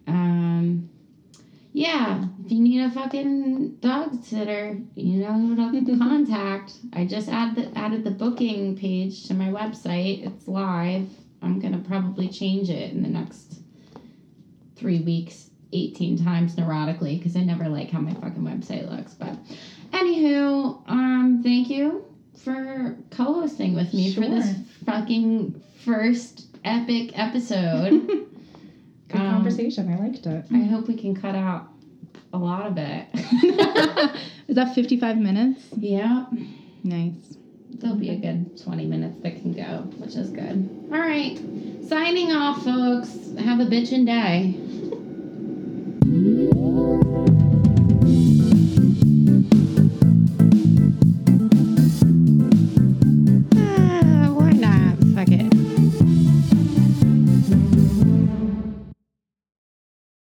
[0.08, 0.90] Um,
[1.72, 6.74] yeah, if you need a fucking dog sitter, you know who to contact.
[6.94, 10.26] I just add the, added the booking page to my website.
[10.26, 11.10] It's live.
[11.42, 13.62] I'm gonna probably change it in the next
[14.76, 19.14] three weeks, 18 times neurotically, because I never like how my fucking website looks.
[19.14, 19.38] But
[19.92, 22.06] anywho, um, thank you
[22.44, 24.56] for co-hosting with me for this
[24.86, 28.08] fucking first epic episode.
[29.10, 29.92] Good Um, conversation.
[29.92, 30.46] I liked it.
[30.54, 31.68] I hope we can cut out
[32.32, 33.08] a lot of it.
[34.48, 35.64] Is that 55 minutes?
[35.78, 36.26] yeah,
[36.84, 37.14] Nice.
[37.72, 40.70] there'll be a good 20 minutes that can go, which is good.
[40.92, 41.40] All right,
[41.88, 43.10] signing off, folks.
[43.40, 44.56] Have a bitchin' day.
[46.20, 47.49] Música